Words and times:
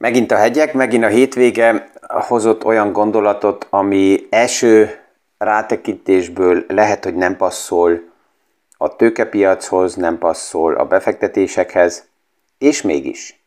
Megint 0.00 0.30
a 0.30 0.36
hegyek, 0.36 0.72
megint 0.72 1.04
a 1.04 1.08
hétvége 1.08 1.90
hozott 2.08 2.64
olyan 2.64 2.92
gondolatot, 2.92 3.66
ami 3.70 4.26
első 4.30 4.90
rátekintésből 5.38 6.64
lehet, 6.68 7.04
hogy 7.04 7.14
nem 7.14 7.36
passzol 7.36 8.00
a 8.76 8.96
tőkepiachoz, 8.96 9.94
nem 9.94 10.18
passzol 10.18 10.74
a 10.74 10.84
befektetésekhez, 10.84 12.08
és 12.58 12.82
mégis. 12.82 13.44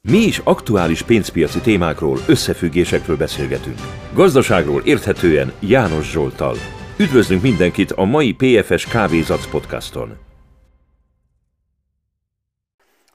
Mi 0.00 0.18
is 0.18 0.38
aktuális 0.38 1.02
pénzpiaci 1.02 1.60
témákról, 1.60 2.18
összefüggésekről 2.28 3.16
beszélgetünk. 3.16 3.78
Gazdaságról 4.14 4.82
érthetően 4.84 5.52
János 5.60 6.10
Zsoltal. 6.10 6.56
Üdvözlünk 6.98 7.42
mindenkit 7.42 7.90
a 7.90 8.04
mai 8.04 8.32
PFS 8.32 8.86
Kávézac 8.86 9.50
podcaston. 9.50 10.31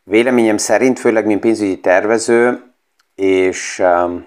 Véleményem 0.09 0.57
szerint, 0.57 0.99
főleg 0.99 1.25
mint 1.25 1.39
pénzügyi 1.39 1.79
tervező 1.79 2.63
és 3.15 3.79
um, 3.79 4.25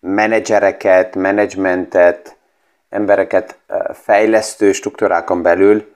menedzsereket, 0.00 1.14
menedzsmentet, 1.14 2.36
embereket 2.88 3.58
uh, 3.68 3.94
fejlesztő 3.94 4.72
struktúrákon 4.72 5.42
belül 5.42 5.94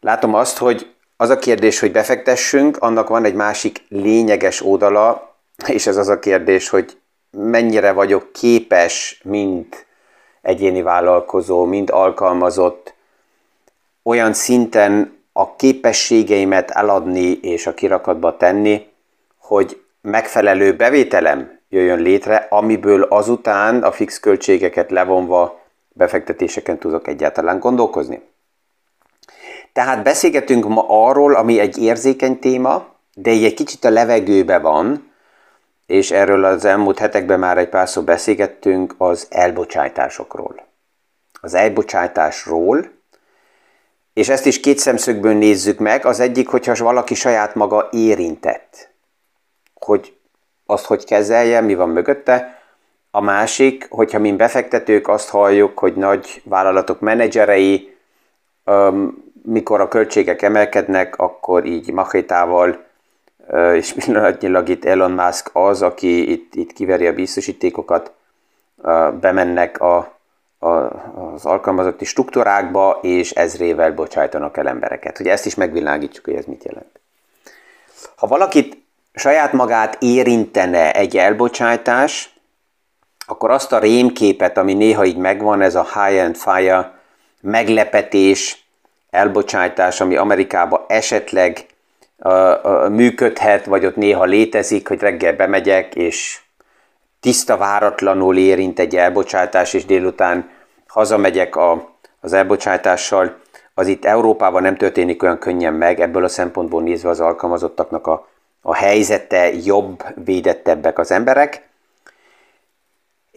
látom 0.00 0.34
azt, 0.34 0.58
hogy 0.58 0.94
az 1.16 1.30
a 1.30 1.38
kérdés, 1.38 1.78
hogy 1.78 1.92
befektessünk, 1.92 2.76
annak 2.76 3.08
van 3.08 3.24
egy 3.24 3.34
másik 3.34 3.84
lényeges 3.88 4.64
oldala, 4.64 5.36
és 5.66 5.86
ez 5.86 5.96
az 5.96 6.08
a 6.08 6.18
kérdés, 6.18 6.68
hogy 6.68 6.98
mennyire 7.30 7.92
vagyok 7.92 8.32
képes, 8.32 9.20
mint 9.24 9.86
egyéni 10.42 10.82
vállalkozó, 10.82 11.64
mint 11.64 11.90
alkalmazott, 11.90 12.94
olyan 14.02 14.32
szinten 14.32 15.17
a 15.38 15.56
képességeimet 15.56 16.70
eladni 16.70 17.32
és 17.42 17.66
a 17.66 17.74
kirakatba 17.74 18.36
tenni, 18.36 18.86
hogy 19.36 19.82
megfelelő 20.00 20.76
bevételem 20.76 21.60
jöjjön 21.68 21.98
létre, 21.98 22.46
amiből 22.50 23.02
azután 23.02 23.82
a 23.82 23.92
fix 23.92 24.20
költségeket 24.20 24.90
levonva 24.90 25.60
befektetéseken 25.88 26.78
tudok 26.78 27.08
egyáltalán 27.08 27.58
gondolkozni. 27.58 28.22
Tehát 29.72 30.02
beszélgetünk 30.02 30.64
ma 30.64 30.84
arról, 30.88 31.34
ami 31.34 31.58
egy 31.58 31.82
érzékeny 31.82 32.38
téma, 32.38 32.94
de 33.14 33.30
egy 33.30 33.54
kicsit 33.54 33.84
a 33.84 33.90
levegőbe 33.90 34.58
van, 34.58 35.12
és 35.86 36.10
erről 36.10 36.44
az 36.44 36.64
elmúlt 36.64 36.98
hetekben 36.98 37.38
már 37.38 37.58
egy 37.58 37.68
pár 37.68 37.88
szó 37.88 38.02
beszélgettünk 38.02 38.94
az 38.96 39.26
elbocsátásokról. 39.30 40.66
Az 41.40 41.54
elbocsátásról, 41.54 42.96
és 44.18 44.28
ezt 44.28 44.46
is 44.46 44.60
két 44.60 44.78
szemszögből 44.78 45.34
nézzük 45.34 45.78
meg. 45.78 46.04
Az 46.04 46.20
egyik, 46.20 46.48
hogyha 46.48 46.84
valaki 46.84 47.14
saját 47.14 47.54
maga 47.54 47.88
érintett, 47.90 48.90
hogy 49.74 50.16
azt 50.66 50.84
hogy 50.84 51.04
kezelje, 51.04 51.60
mi 51.60 51.74
van 51.74 51.88
mögötte. 51.88 52.62
A 53.10 53.20
másik, 53.20 53.86
hogyha 53.90 54.18
mi 54.18 54.32
befektetők 54.32 55.08
azt 55.08 55.28
halljuk, 55.28 55.78
hogy 55.78 55.94
nagy 55.94 56.42
vállalatok 56.44 57.00
menedzserei, 57.00 57.96
mikor 59.42 59.80
a 59.80 59.88
költségek 59.88 60.42
emelkednek, 60.42 61.18
akkor 61.18 61.64
így 61.64 61.92
machétával, 61.92 62.84
és 63.74 63.92
pillanatnyilag 63.92 64.68
itt 64.68 64.84
Elon 64.84 65.12
Musk 65.12 65.50
az, 65.52 65.82
aki 65.82 66.30
itt, 66.30 66.54
itt 66.54 66.72
kiveri 66.72 67.06
a 67.06 67.12
biztosítékokat, 67.12 68.12
bemennek 69.20 69.80
a 69.80 70.17
az 70.58 71.44
alkalmazotti 71.44 72.04
struktúrákba, 72.04 72.98
és 73.02 73.30
ezrével 73.30 73.92
bocsájtanak 73.92 74.56
el 74.56 74.68
embereket. 74.68 75.16
Hogy 75.16 75.28
ezt 75.28 75.46
is 75.46 75.54
megvilágítsuk, 75.54 76.24
hogy 76.24 76.34
ez 76.34 76.44
mit 76.44 76.64
jelent. 76.64 77.00
Ha 78.16 78.26
valakit 78.26 78.82
saját 79.14 79.52
magát 79.52 79.96
érintene 80.00 80.92
egy 80.92 81.16
elbocsátás, 81.16 82.32
akkor 83.26 83.50
azt 83.50 83.72
a 83.72 83.78
rémképet, 83.78 84.56
ami 84.56 84.74
néha 84.74 85.04
így 85.04 85.16
megvan, 85.16 85.60
ez 85.60 85.74
a 85.74 85.86
high 85.94 86.24
and 86.24 86.36
fire, 86.36 86.92
meglepetés, 87.40 88.66
elbocsátás, 89.10 90.00
ami 90.00 90.16
Amerikában 90.16 90.84
esetleg 90.86 91.66
uh, 92.16 92.64
uh, 92.64 92.88
működhet, 92.88 93.64
vagy 93.64 93.86
ott 93.86 93.96
néha 93.96 94.24
létezik, 94.24 94.88
hogy 94.88 95.00
reggel 95.00 95.32
bemegyek, 95.32 95.94
és 95.94 96.40
tiszta 97.20 97.56
váratlanul 97.56 98.36
érint 98.36 98.78
egy 98.78 98.96
elbocsátás, 98.96 99.74
és 99.74 99.84
délután 99.84 100.50
hazamegyek 100.86 101.56
a, 101.56 101.94
az 102.20 102.32
elbocsátással, 102.32 103.36
az 103.74 103.86
itt 103.86 104.04
Európában 104.04 104.62
nem 104.62 104.76
történik 104.76 105.22
olyan 105.22 105.38
könnyen 105.38 105.74
meg, 105.74 106.00
ebből 106.00 106.24
a 106.24 106.28
szempontból 106.28 106.82
nézve 106.82 107.08
az 107.08 107.20
alkalmazottaknak 107.20 108.06
a, 108.06 108.28
a 108.60 108.74
helyzete 108.74 109.52
jobb, 109.64 110.04
védettebbek 110.24 110.98
az 110.98 111.10
emberek. 111.10 111.67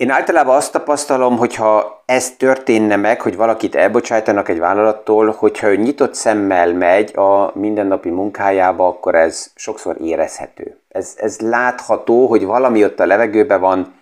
Én 0.02 0.10
általában 0.10 0.56
azt 0.56 0.72
tapasztalom, 0.72 1.38
hogyha 1.38 2.04
ez 2.06 2.32
történne 2.32 2.96
meg, 2.96 3.22
hogy 3.22 3.36
valakit 3.36 3.76
elbocsájtanak 3.76 4.50
egy 4.50 4.60
vállalattól, 4.60 5.36
hogyha 5.38 5.68
ő 5.68 5.76
nyitott 5.76 6.14
szemmel 6.14 6.74
megy 6.74 7.18
a 7.18 7.52
mindennapi 7.54 8.10
munkájába, 8.10 8.88
akkor 8.88 9.16
ez 9.16 9.52
sokszor 9.56 9.96
érezhető. 10.02 10.78
Ez, 10.90 11.14
ez 11.18 11.40
látható, 11.40 12.28
hogy 12.28 12.46
valami 12.46 12.84
ott 12.84 13.00
a 13.00 13.06
levegőben 13.06 13.60
van, 13.60 13.94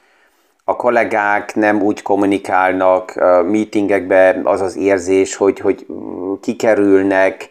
a 0.64 0.76
kollégák 0.76 1.56
nem 1.56 1.82
úgy 1.82 2.02
kommunikálnak, 2.02 3.16
a 3.16 3.44
meetingekben 3.44 4.46
az 4.46 4.62
az 4.62 4.76
érzés, 4.76 5.36
hogy, 5.36 5.60
hogy 5.60 5.86
kikerülnek, 6.42 7.50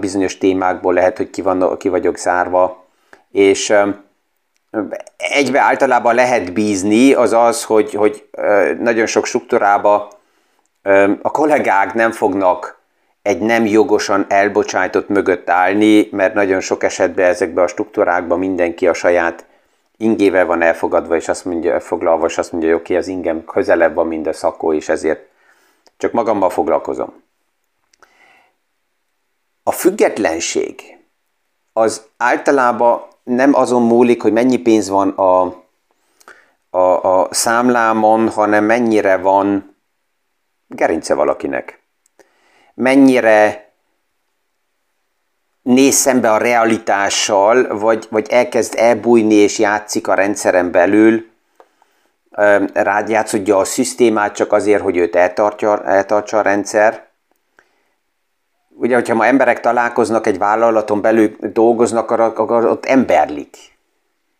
bizonyos 0.00 0.38
témákból 0.38 0.94
lehet, 0.94 1.16
hogy 1.16 1.30
ki, 1.30 1.42
van, 1.42 1.76
ki 1.78 1.88
vagyok 1.88 2.16
zárva, 2.16 2.84
és 3.30 3.74
egybe 5.16 5.60
általában 5.60 6.14
lehet 6.14 6.52
bízni, 6.52 7.12
az 7.12 7.32
az, 7.32 7.64
hogy, 7.64 7.94
hogy 7.94 8.28
nagyon 8.78 9.06
sok 9.06 9.26
struktúrába 9.26 10.08
a 11.22 11.30
kollégák 11.30 11.94
nem 11.94 12.10
fognak 12.10 12.78
egy 13.22 13.38
nem 13.38 13.66
jogosan 13.66 14.26
elbocsájtott 14.28 15.08
mögött 15.08 15.50
állni, 15.50 16.08
mert 16.10 16.34
nagyon 16.34 16.60
sok 16.60 16.82
esetben 16.82 17.26
ezekben 17.26 17.64
a 17.64 17.68
struktúrákban 17.68 18.38
mindenki 18.38 18.86
a 18.86 18.94
saját 18.94 19.46
ingével 19.96 20.46
van 20.46 20.62
elfogadva, 20.62 21.16
és 21.16 21.28
azt 21.28 21.44
mondja, 21.44 21.80
foglalva, 21.80 22.26
és 22.26 22.38
azt 22.38 22.52
mondja, 22.52 22.70
hogy 22.70 22.78
oké, 22.80 22.92
okay, 22.92 23.04
az 23.04 23.08
ingem 23.08 23.44
közelebb 23.44 23.94
van, 23.94 24.06
mint 24.06 24.26
a 24.26 24.32
szakó, 24.32 24.72
és 24.72 24.88
ezért 24.88 25.26
csak 25.96 26.12
magammal 26.12 26.50
foglalkozom. 26.50 27.22
A 29.62 29.70
függetlenség 29.70 30.97
az 31.78 32.02
általában 32.16 33.02
nem 33.24 33.54
azon 33.54 33.82
múlik, 33.82 34.22
hogy 34.22 34.32
mennyi 34.32 34.56
pénz 34.56 34.88
van 34.88 35.08
a, 35.08 35.42
a, 36.70 37.20
a 37.20 37.28
számlámon, 37.30 38.28
hanem 38.28 38.64
mennyire 38.64 39.16
van 39.16 39.76
gerince 40.66 41.14
valakinek. 41.14 41.82
Mennyire 42.74 43.72
néz 45.62 45.94
szembe 45.94 46.32
a 46.32 46.38
realitással, 46.38 47.78
vagy, 47.78 48.06
vagy 48.10 48.26
elkezd 48.30 48.74
elbújni 48.76 49.34
és 49.34 49.58
játszik 49.58 50.08
a 50.08 50.14
rendszeren 50.14 50.70
belül, 50.70 51.26
rád 52.72 53.08
játszodja 53.08 53.56
a 53.56 53.64
szisztémát 53.64 54.34
csak 54.34 54.52
azért, 54.52 54.82
hogy 54.82 54.96
őt 54.96 55.16
eltartja, 55.16 55.84
eltartsa 55.84 56.38
a 56.38 56.42
rendszer. 56.42 57.07
Ugye, 58.80 58.94
hogyha 58.94 59.14
ma 59.14 59.26
emberek 59.26 59.60
találkoznak 59.60 60.26
egy 60.26 60.38
vállalaton 60.38 61.00
belül, 61.00 61.36
dolgoznak, 61.40 62.10
akkor 62.10 62.64
ott 62.64 62.84
emberlik. 62.84 63.56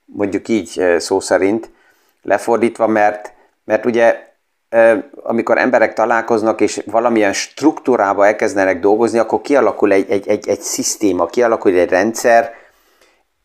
Mondjuk 0.04 0.48
így 0.48 0.84
szó 0.98 1.20
szerint, 1.20 1.70
lefordítva, 2.22 2.86
mert, 2.86 3.32
mert 3.64 3.84
ugye 3.84 4.26
amikor 5.22 5.58
emberek 5.58 5.92
találkoznak, 5.92 6.60
és 6.60 6.82
valamilyen 6.86 7.32
struktúrába 7.32 8.26
elkezdenek 8.26 8.80
dolgozni, 8.80 9.18
akkor 9.18 9.40
kialakul 9.40 9.92
egy, 9.92 10.10
egy, 10.10 10.28
egy, 10.28 10.48
egy 10.48 10.60
szisztéma, 10.60 11.26
kialakul 11.26 11.72
egy 11.72 11.88
rendszer. 11.88 12.52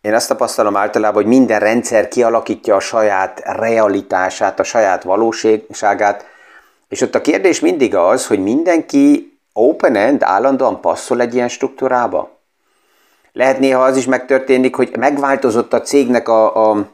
Én 0.01 0.13
azt 0.13 0.28
tapasztalom 0.28 0.75
általában, 0.75 1.22
hogy 1.24 1.31
minden 1.31 1.60
rendszer 1.60 2.07
kialakítja 2.07 2.75
a 2.75 2.80
saját 2.80 3.42
realitását, 3.45 4.60
a 4.60 4.63
saját 4.63 5.04
valóságát, 5.04 6.25
és 6.88 7.01
ott 7.01 7.16
a 7.16 7.22
kérdés 7.22 7.60
mindig 7.60 7.95
az, 7.95 8.28
hogy 8.28 8.40
mindenki 8.40 9.32
open-end 9.54 10.24
állandóan 10.24 10.82
passzol 10.82 11.22
egy 11.22 11.34
ilyen 11.34 11.48
struktúrába. 11.48 12.38
Lehet 13.32 13.60
néha 13.60 13.84
az 13.84 13.98
is 13.98 14.06
megtörténik, 14.06 14.76
hogy 14.76 14.98
megváltozott 14.98 15.74
a 15.74 15.82
cégnek 15.82 16.28
a, 16.28 16.70
a 16.70 16.88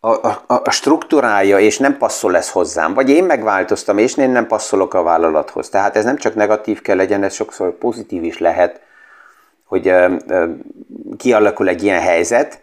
a, 0.00 0.26
a, 0.26 0.60
a 0.64 0.70
struktúrája, 0.70 1.58
és 1.58 1.78
nem 1.78 1.96
passzol 1.96 2.36
ez 2.36 2.50
hozzám, 2.50 2.94
vagy 2.94 3.10
én 3.10 3.24
megváltoztam, 3.24 3.98
és 3.98 4.16
én 4.16 4.30
nem 4.30 4.46
passzolok 4.46 4.94
a 4.94 5.02
vállalathoz. 5.02 5.68
Tehát 5.68 5.96
ez 5.96 6.04
nem 6.04 6.16
csak 6.16 6.34
negatív 6.34 6.82
kell 6.82 6.96
legyen, 6.96 7.22
ez 7.22 7.34
sokszor 7.34 7.78
pozitív 7.78 8.24
is 8.24 8.38
lehet, 8.38 8.80
hogy 9.64 9.88
ö, 9.88 10.14
ö, 10.26 10.44
kialakul 11.16 11.68
egy 11.68 11.82
ilyen 11.82 12.00
helyzet. 12.00 12.60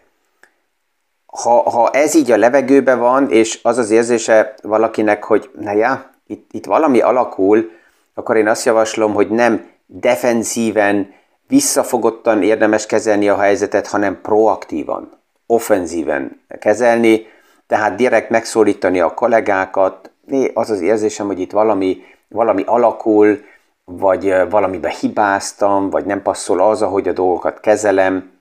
Ha, 1.26 1.70
ha 1.70 1.90
ez 1.90 2.14
így 2.14 2.30
a 2.30 2.36
levegőben 2.36 2.98
van, 2.98 3.30
és 3.30 3.60
az 3.62 3.78
az 3.78 3.90
érzése 3.90 4.54
valakinek, 4.62 5.24
hogy 5.24 5.50
na 5.58 5.72
ja, 5.72 6.10
itt, 6.26 6.48
itt 6.52 6.64
valami 6.64 7.00
alakul, 7.00 7.70
akkor 8.14 8.36
én 8.36 8.48
azt 8.48 8.64
javaslom, 8.64 9.14
hogy 9.14 9.28
nem 9.28 9.70
defenzíven, 9.86 11.14
visszafogottan 11.48 12.42
érdemes 12.42 12.86
kezelni 12.86 13.28
a 13.28 13.38
helyzetet, 13.38 13.86
hanem 13.86 14.20
proaktívan 14.20 15.10
offenzíven 15.46 16.40
kezelni, 16.58 17.26
tehát 17.66 17.94
direkt 17.94 18.30
megszólítani 18.30 19.00
a 19.00 19.14
kollégákat, 19.14 20.10
né, 20.26 20.50
az 20.54 20.70
az 20.70 20.80
érzésem, 20.80 21.26
hogy 21.26 21.40
itt 21.40 21.52
valami, 21.52 22.02
valami 22.28 22.62
alakul, 22.66 23.40
vagy 23.84 24.34
valamibe 24.50 24.88
hibáztam, 25.00 25.90
vagy 25.90 26.04
nem 26.04 26.22
passzol 26.22 26.60
az, 26.60 26.82
ahogy 26.82 27.08
a 27.08 27.12
dolgokat 27.12 27.60
kezelem, 27.60 28.32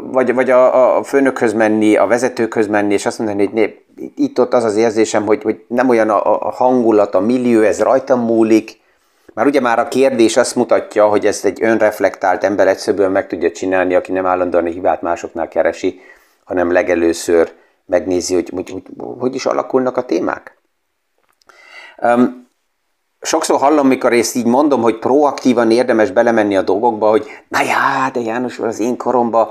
vagy, 0.00 0.34
vagy 0.34 0.50
a, 0.50 0.96
a 0.96 1.02
főnökhöz 1.02 1.52
menni, 1.52 1.96
a 1.96 2.06
vezetőkhöz 2.06 2.66
menni, 2.66 2.92
és 2.92 3.06
azt 3.06 3.18
mondani, 3.18 3.44
hogy 3.44 3.54
né, 3.54 3.84
itt-ott 4.16 4.52
az 4.52 4.64
az 4.64 4.76
érzésem, 4.76 5.26
hogy, 5.26 5.42
hogy 5.42 5.64
nem 5.68 5.88
olyan 5.88 6.10
a, 6.10 6.46
a 6.46 6.50
hangulat, 6.50 7.14
a 7.14 7.20
millió, 7.20 7.62
ez 7.62 7.82
rajtam 7.82 8.20
múlik, 8.20 8.82
már 9.34 9.46
ugye 9.46 9.60
már 9.60 9.78
a 9.78 9.88
kérdés 9.88 10.36
azt 10.36 10.54
mutatja, 10.54 11.08
hogy 11.08 11.26
ezt 11.26 11.44
egy 11.44 11.62
önreflektált 11.62 12.44
ember 12.44 12.68
egyszerűen 12.68 13.10
meg 13.10 13.26
tudja 13.26 13.50
csinálni, 13.50 13.94
aki 13.94 14.12
nem 14.12 14.26
állandóan 14.26 14.64
a 14.64 14.68
hibát 14.68 15.02
másoknál 15.02 15.48
keresi, 15.48 16.00
hanem 16.44 16.72
legelőször 16.72 17.52
megnézi, 17.86 18.34
hogy 18.34 18.48
hogy, 18.48 18.70
hogy, 18.70 18.82
hogy 19.18 19.34
is 19.34 19.46
alakulnak 19.46 19.96
a 19.96 20.04
témák. 20.04 20.58
Um, 22.02 22.43
sokszor 23.24 23.58
hallom, 23.58 23.86
mikor 23.86 24.12
ezt 24.12 24.34
így 24.36 24.46
mondom, 24.46 24.82
hogy 24.82 24.98
proaktívan 24.98 25.70
érdemes 25.70 26.10
belemenni 26.10 26.56
a 26.56 26.62
dolgokba, 26.62 27.08
hogy 27.08 27.26
na 27.48 27.62
já, 27.62 28.10
de 28.12 28.20
János, 28.20 28.58
az 28.58 28.80
én 28.80 28.96
koromban 28.96 29.48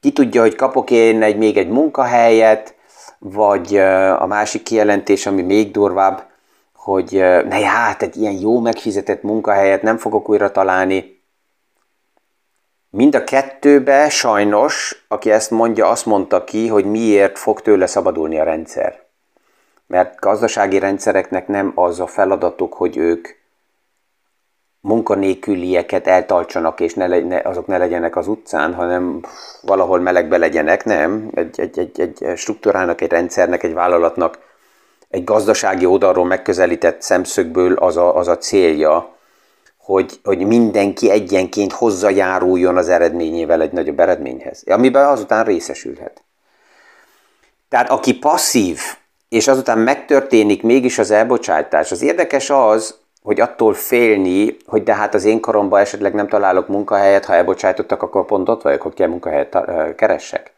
ki 0.00 0.12
tudja, 0.12 0.40
hogy 0.40 0.54
kapok 0.54 0.90
én 0.90 1.22
egy, 1.22 1.36
még 1.36 1.56
egy 1.56 1.68
munkahelyet, 1.68 2.74
vagy 3.18 3.76
a 4.18 4.26
másik 4.26 4.62
kijelentés, 4.62 5.26
ami 5.26 5.42
még 5.42 5.70
durvább, 5.70 6.26
hogy 6.74 7.12
na 7.48 7.56
já, 7.56 7.68
hát 7.68 8.16
ilyen 8.16 8.38
jó 8.40 8.60
megfizetett 8.60 9.22
munkahelyet 9.22 9.82
nem 9.82 9.96
fogok 9.96 10.28
újra 10.28 10.50
találni. 10.50 11.22
Mind 12.90 13.14
a 13.14 13.24
kettőbe 13.24 14.08
sajnos, 14.08 15.04
aki 15.08 15.30
ezt 15.30 15.50
mondja, 15.50 15.88
azt 15.88 16.06
mondta 16.06 16.44
ki, 16.44 16.66
hogy 16.66 16.84
miért 16.84 17.38
fog 17.38 17.60
tőle 17.60 17.86
szabadulni 17.86 18.38
a 18.38 18.44
rendszer. 18.44 19.05
Mert 19.86 20.20
gazdasági 20.20 20.78
rendszereknek 20.78 21.48
nem 21.48 21.72
az 21.74 22.00
a 22.00 22.06
feladatuk, 22.06 22.74
hogy 22.74 22.96
ők 22.96 23.28
munkanélkülieket 24.80 26.06
eltartsanak, 26.06 26.80
és 26.80 26.94
ne, 26.94 27.06
ne, 27.06 27.38
azok 27.38 27.66
ne 27.66 27.78
legyenek 27.78 28.16
az 28.16 28.28
utcán, 28.28 28.74
hanem 28.74 29.20
valahol 29.62 30.00
melegbe 30.00 30.36
legyenek, 30.36 30.84
nem. 30.84 31.30
Egy, 31.34 31.60
egy, 31.60 31.78
egy, 31.78 32.00
egy 32.00 32.36
struktúrának, 32.36 33.00
egy 33.00 33.10
rendszernek, 33.10 33.62
egy 33.62 33.74
vállalatnak 33.74 34.38
egy 35.08 35.24
gazdasági 35.24 35.86
oldalról 35.86 36.24
megközelített 36.24 37.02
szemszögből 37.02 37.74
az 37.74 37.96
a, 37.96 38.16
az 38.16 38.28
a 38.28 38.38
célja, 38.38 39.14
hogy, 39.76 40.20
hogy 40.24 40.46
mindenki 40.46 41.10
egyenként 41.10 41.72
hozzájáruljon 41.72 42.76
az 42.76 42.88
eredményével 42.88 43.62
egy 43.62 43.72
nagyobb 43.72 44.00
eredményhez, 44.00 44.62
amiben 44.66 45.06
azután 45.06 45.44
részesülhet. 45.44 46.22
Tehát 47.68 47.90
aki 47.90 48.18
passzív, 48.18 48.80
és 49.36 49.48
azután 49.48 49.78
megtörténik 49.78 50.62
mégis 50.62 50.98
az 50.98 51.10
elbocsátás, 51.10 51.90
az 51.92 52.02
érdekes 52.02 52.50
az, 52.50 52.98
hogy 53.22 53.40
attól 53.40 53.74
félni, 53.74 54.56
hogy 54.66 54.82
de 54.82 54.94
hát 54.94 55.14
az 55.14 55.24
én 55.24 55.40
koromban 55.40 55.80
esetleg 55.80 56.14
nem 56.14 56.28
találok 56.28 56.68
munkahelyet, 56.68 57.24
ha 57.24 57.34
elbocsájtottak, 57.34 58.02
akkor 58.02 58.24
pont 58.24 58.48
ott 58.48 58.62
vagyok, 58.62 58.82
hogy 58.82 58.94
kell 58.94 59.08
munkahelyet 59.08 59.58
keressek. 59.96 60.52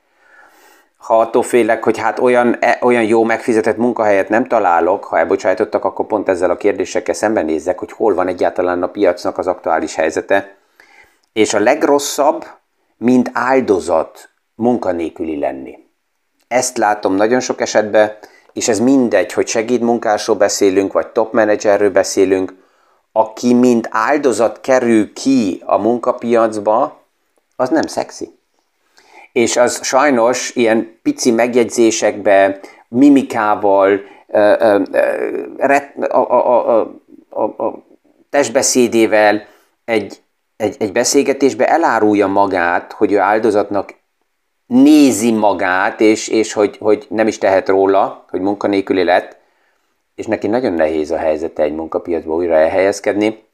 Ha 0.96 1.18
attól 1.18 1.42
félek, 1.42 1.84
hogy 1.84 1.98
hát 1.98 2.18
olyan, 2.18 2.56
e, 2.60 2.78
olyan 2.80 3.02
jó 3.02 3.24
megfizetett 3.24 3.76
munkahelyet 3.76 4.28
nem 4.28 4.46
találok, 4.46 5.04
ha 5.04 5.18
elbocsájtottak, 5.18 5.84
akkor 5.84 6.06
pont 6.06 6.28
ezzel 6.28 6.50
a 6.50 6.56
kérdésekkel 6.56 7.14
szembenézzek, 7.14 7.78
hogy 7.78 7.92
hol 7.92 8.14
van 8.14 8.28
egyáltalán 8.28 8.82
a 8.82 8.88
piacnak 8.88 9.38
az 9.38 9.46
aktuális 9.46 9.94
helyzete. 9.94 10.56
És 11.32 11.54
a 11.54 11.58
legrosszabb, 11.58 12.44
mint 12.96 13.30
áldozat 13.32 14.28
munkanélküli 14.54 15.38
lenni. 15.38 15.78
Ezt 16.48 16.76
látom 16.76 17.14
nagyon 17.14 17.40
sok 17.40 17.60
esetben, 17.60 18.12
és 18.52 18.68
ez 18.68 18.80
mindegy, 18.80 19.32
hogy 19.32 19.46
segédmunkásról 19.46 20.36
beszélünk, 20.36 20.92
vagy 20.92 21.06
top 21.06 21.32
menedzserről 21.32 21.90
beszélünk, 21.90 22.54
aki 23.12 23.54
mint 23.54 23.88
áldozat 23.90 24.60
kerül 24.60 25.12
ki 25.12 25.62
a 25.66 25.78
munkapiacba, 25.78 27.02
az 27.56 27.68
nem 27.68 27.86
szexi. 27.86 28.38
És 29.32 29.56
az 29.56 29.84
sajnos 29.84 30.50
ilyen 30.54 30.98
pici 31.02 31.30
megjegyzésekbe, 31.30 32.60
mimikával, 32.88 34.00
a, 36.08 36.16
a, 36.16 36.80
a, 37.28 37.42
a, 37.42 37.84
testbeszédével 38.30 39.42
egy, 39.84 40.22
egy, 40.56 40.76
egy 40.78 40.92
beszélgetésbe 40.92 41.68
elárulja 41.68 42.26
magát, 42.26 42.92
hogy 42.92 43.12
ő 43.12 43.18
áldozatnak 43.18 43.94
nézi 44.68 45.32
magát, 45.32 46.00
és, 46.00 46.28
és 46.28 46.52
hogy, 46.52 46.76
hogy 46.80 47.06
nem 47.08 47.26
is 47.26 47.38
tehet 47.38 47.68
róla, 47.68 48.24
hogy 48.30 48.40
munkanélküli 48.40 49.04
lett, 49.04 49.36
és 50.14 50.26
neki 50.26 50.46
nagyon 50.46 50.72
nehéz 50.72 51.10
a 51.10 51.16
helyzete 51.16 51.62
egy 51.62 51.74
munkapiacba 51.74 52.34
újra 52.34 52.54
elhelyezkedni. 52.54 53.44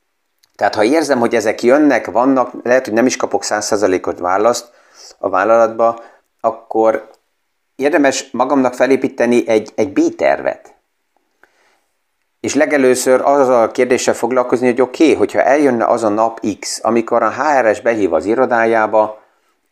Tehát 0.57 0.75
ha 0.75 0.85
érzem, 0.85 1.19
hogy 1.19 1.35
ezek 1.35 1.63
jönnek, 1.63 2.11
vannak, 2.11 2.51
lehet, 2.63 2.85
hogy 2.85 2.95
nem 2.95 3.07
is 3.07 3.17
kapok 3.17 3.43
100%-ot 3.45 4.19
választ 4.19 4.71
a 5.19 5.29
vállalatba, 5.29 6.03
akkor 6.41 7.09
érdemes 7.77 8.31
magamnak 8.31 8.75
felépíteni 8.75 9.49
egy, 9.49 9.73
egy 9.75 9.93
B-tervet. 9.93 10.75
És 12.41 12.55
legelőször 12.55 13.21
az 13.21 13.49
a 13.49 13.71
kérdéssel 13.71 14.15
foglalkozni, 14.15 14.67
hogy 14.67 14.81
oké, 14.81 15.05
okay, 15.05 15.15
hogyha 15.15 15.43
eljönne 15.43 15.87
az 15.87 16.03
a 16.03 16.09
nap 16.09 16.41
X, 16.61 16.81
amikor 16.83 17.23
a 17.23 17.33
HRS 17.33 17.81
behív 17.81 18.13
az 18.13 18.25
irodájába, 18.25 19.24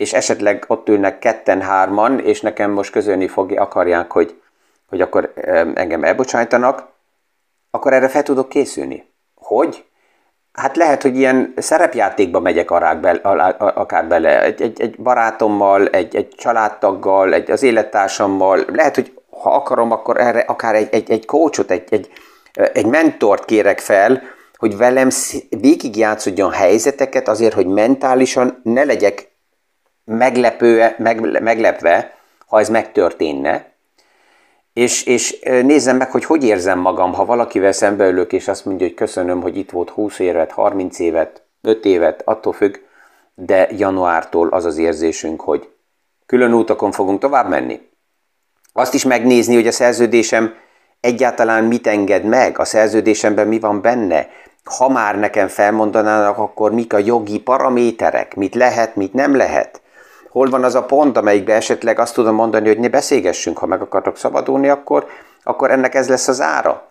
és 0.03 0.13
esetleg 0.13 0.65
ott 0.67 0.89
ülnek 0.89 1.19
ketten-hárman, 1.19 2.21
és 2.21 2.41
nekem 2.41 2.71
most 2.71 2.93
közölni 2.93 3.29
fogja, 3.29 3.63
akarják, 3.63 4.13
hogy, 4.13 4.41
hogy 4.89 5.01
akkor 5.01 5.33
engem 5.75 6.05
elbocsájtanak, 6.05 6.89
akkor 7.71 7.93
erre 7.93 8.09
fel 8.09 8.23
tudok 8.23 8.49
készülni. 8.49 9.13
Hogy? 9.35 9.85
Hát 10.53 10.77
lehet, 10.77 11.03
hogy 11.03 11.17
ilyen 11.17 11.53
szerepjátékba 11.57 12.41
megyek 12.41 12.71
akár 12.71 14.07
bele, 14.09 14.43
egy, 14.43 14.63
egy, 14.63 14.81
egy 14.81 14.97
barátommal, 14.97 15.87
egy, 15.87 16.17
egy 16.17 16.29
családtaggal, 16.29 17.35
egy, 17.35 17.51
az 17.51 17.63
élettársammal, 17.63 18.65
lehet, 18.73 18.95
hogy 18.95 19.21
ha 19.43 19.55
akarom, 19.55 19.91
akkor 19.91 20.21
erre 20.21 20.41
akár 20.41 20.75
egy, 20.75 20.89
egy, 20.91 21.11
egy 21.11 21.27
coachot, 21.27 21.71
egy, 21.71 21.85
egy, 21.91 22.11
egy 22.73 22.87
mentort 22.87 23.45
kérek 23.45 23.81
fel, 23.81 24.23
hogy 24.57 24.77
velem 24.77 25.09
végigjátszodjon 25.49 26.51
helyzeteket 26.51 27.29
azért, 27.29 27.55
hogy 27.55 27.67
mentálisan 27.67 28.61
ne 28.63 28.85
legyek 28.85 29.32
meglepő, 30.05 30.95
meg, 30.99 31.43
meglepve, 31.43 32.17
ha 32.47 32.59
ez 32.59 32.69
megtörténne, 32.69 33.73
és, 34.73 35.05
és 35.05 35.41
nézzem 35.41 35.97
meg, 35.97 36.11
hogy 36.11 36.25
hogy 36.25 36.45
érzem 36.45 36.79
magam, 36.79 37.13
ha 37.13 37.25
valakivel 37.25 37.73
szembeülök, 37.73 38.33
és 38.33 38.49
azt 38.49 38.65
mondja, 38.65 38.87
hogy 38.87 38.95
köszönöm, 38.95 39.41
hogy 39.41 39.57
itt 39.57 39.71
volt 39.71 39.91
20 39.91 40.19
évet, 40.19 40.53
30 40.53 40.99
évet, 40.99 41.43
5 41.63 41.85
évet, 41.85 42.23
attól 42.25 42.53
függ, 42.53 42.77
de 43.35 43.69
januártól 43.71 44.49
az 44.49 44.65
az 44.65 44.79
érzésünk, 44.79 45.41
hogy 45.41 45.69
külön 46.27 46.53
útakon 46.53 46.93
fogunk 46.93 47.21
tovább 47.21 47.49
menni. 47.49 47.81
Azt 48.73 48.95
is 48.95 49.05
megnézni, 49.05 49.55
hogy 49.55 49.67
a 49.67 49.73
szerződésem 49.73 50.55
egyáltalán 51.01 51.65
mit 51.65 51.87
enged 51.87 52.25
meg, 52.25 52.59
a 52.59 52.65
szerződésemben 52.65 53.49
mi 53.49 53.59
van 53.59 53.81
benne. 53.81 54.29
Ha 54.65 54.89
már 54.89 55.19
nekem 55.19 55.49
felmondanának, 55.49 56.39
akkor 56.39 56.73
mik 56.73 56.93
a 56.93 56.99
jogi 56.99 57.41
paraméterek, 57.41 58.35
mit 58.35 58.55
lehet, 58.55 58.97
mit 58.97 59.13
nem 59.13 59.37
lehet 59.37 59.82
hol 60.33 60.51
van 60.51 60.65
az 60.65 60.75
a 60.75 60.85
pont, 60.85 61.17
amelyikben 61.17 61.57
esetleg 61.57 61.99
azt 61.99 62.15
tudom 62.15 62.35
mondani, 62.35 62.69
hogy 62.69 62.79
ne 62.79 62.89
beszélgessünk, 62.89 63.59
ha 63.59 63.67
meg 63.67 63.81
akartok 63.81 64.17
szabadulni, 64.17 64.69
akkor, 64.69 65.07
akkor 65.43 65.71
ennek 65.71 65.95
ez 65.95 66.09
lesz 66.09 66.29
az 66.29 66.41
ára. 66.41 66.91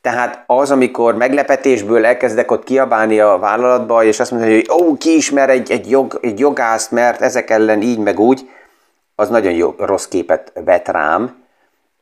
Tehát 0.00 0.44
az, 0.46 0.70
amikor 0.70 1.16
meglepetésből 1.16 2.04
elkezdek 2.04 2.50
ott 2.50 2.64
kiabálni 2.64 3.20
a 3.20 3.38
vállalatba, 3.38 4.04
és 4.04 4.20
azt 4.20 4.30
mondani, 4.30 4.54
hogy 4.54 4.70
ó, 4.70 4.96
ki 4.96 5.16
ismer 5.16 5.50
egy, 5.50 5.70
egy, 5.70 5.90
jog, 5.90 6.18
egy 6.22 6.38
jogászt, 6.38 6.90
mert 6.90 7.20
ezek 7.20 7.50
ellen 7.50 7.82
így 7.82 7.98
meg 7.98 8.20
úgy, 8.20 8.50
az 9.14 9.28
nagyon 9.28 9.52
jó, 9.52 9.74
rossz 9.78 10.06
képet 10.06 10.52
vet 10.64 10.88
rám, 10.88 11.44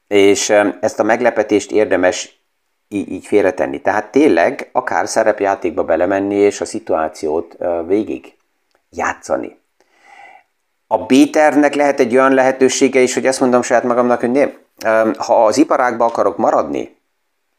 és 0.09 0.51
ezt 0.81 1.01
a 1.01 1.03
meglepetést 1.03 1.73
érdemes 1.73 2.43
így, 2.89 3.13
így 3.13 3.27
félretenni. 3.27 3.81
Tehát 3.81 4.11
tényleg 4.11 4.69
akár 4.73 5.09
szerepjátékba 5.09 5.85
belemenni, 5.85 6.35
és 6.35 6.61
a 6.61 6.65
szituációt 6.65 7.57
végig 7.87 8.35
játszani 8.91 9.59
a 10.93 10.99
B-tervnek 10.99 11.75
lehet 11.75 12.01
egy 12.01 12.15
olyan 12.15 12.35
lehetősége 12.35 13.01
is, 13.01 13.15
hogy 13.15 13.27
azt 13.27 13.41
mondom 13.41 13.63
saját 13.63 13.83
magamnak, 13.83 14.21
hogy 14.21 14.31
nem, 14.31 14.53
ha 15.19 15.45
az 15.45 15.57
iparágba 15.57 16.05
akarok 16.05 16.37
maradni, 16.37 16.97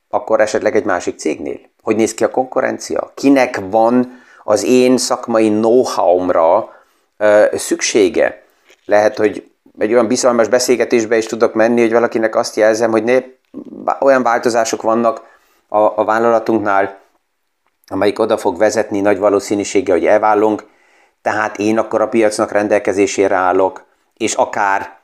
akkor 0.09 0.41
esetleg 0.41 0.75
egy 0.75 0.83
másik 0.83 1.17
cégnél. 1.17 1.59
Hogy 1.81 1.95
néz 1.95 2.13
ki 2.13 2.23
a 2.23 2.29
konkurencia? 2.29 3.11
Kinek 3.15 3.61
van 3.69 4.21
az 4.43 4.63
én 4.63 4.97
szakmai 4.97 5.49
know-how-mra 5.49 6.69
szüksége? 7.53 8.43
Lehet, 8.85 9.17
hogy 9.17 9.51
egy 9.77 9.93
olyan 9.93 10.07
bizalmas 10.07 10.47
beszélgetésbe 10.47 11.17
is 11.17 11.25
tudok 11.25 11.53
menni, 11.53 11.81
hogy 11.81 11.91
valakinek 11.91 12.35
azt 12.35 12.55
jelzem, 12.55 12.91
hogy 12.91 13.03
ne, 13.03 13.19
olyan 13.99 14.23
változások 14.23 14.81
vannak 14.81 15.21
a, 15.67 15.79
a 15.79 16.03
vállalatunknál, 16.05 16.99
amelyik 17.87 18.19
oda 18.19 18.37
fog 18.37 18.57
vezetni 18.57 18.99
nagy 18.99 19.17
valószínűséggel, 19.17 19.95
hogy 19.95 20.05
elvállunk, 20.05 20.69
tehát 21.21 21.57
én 21.57 21.77
akkor 21.77 22.01
a 22.01 22.07
piacnak 22.07 22.51
rendelkezésére 22.51 23.35
állok, 23.35 23.85
és 24.17 24.33
akár 24.33 24.99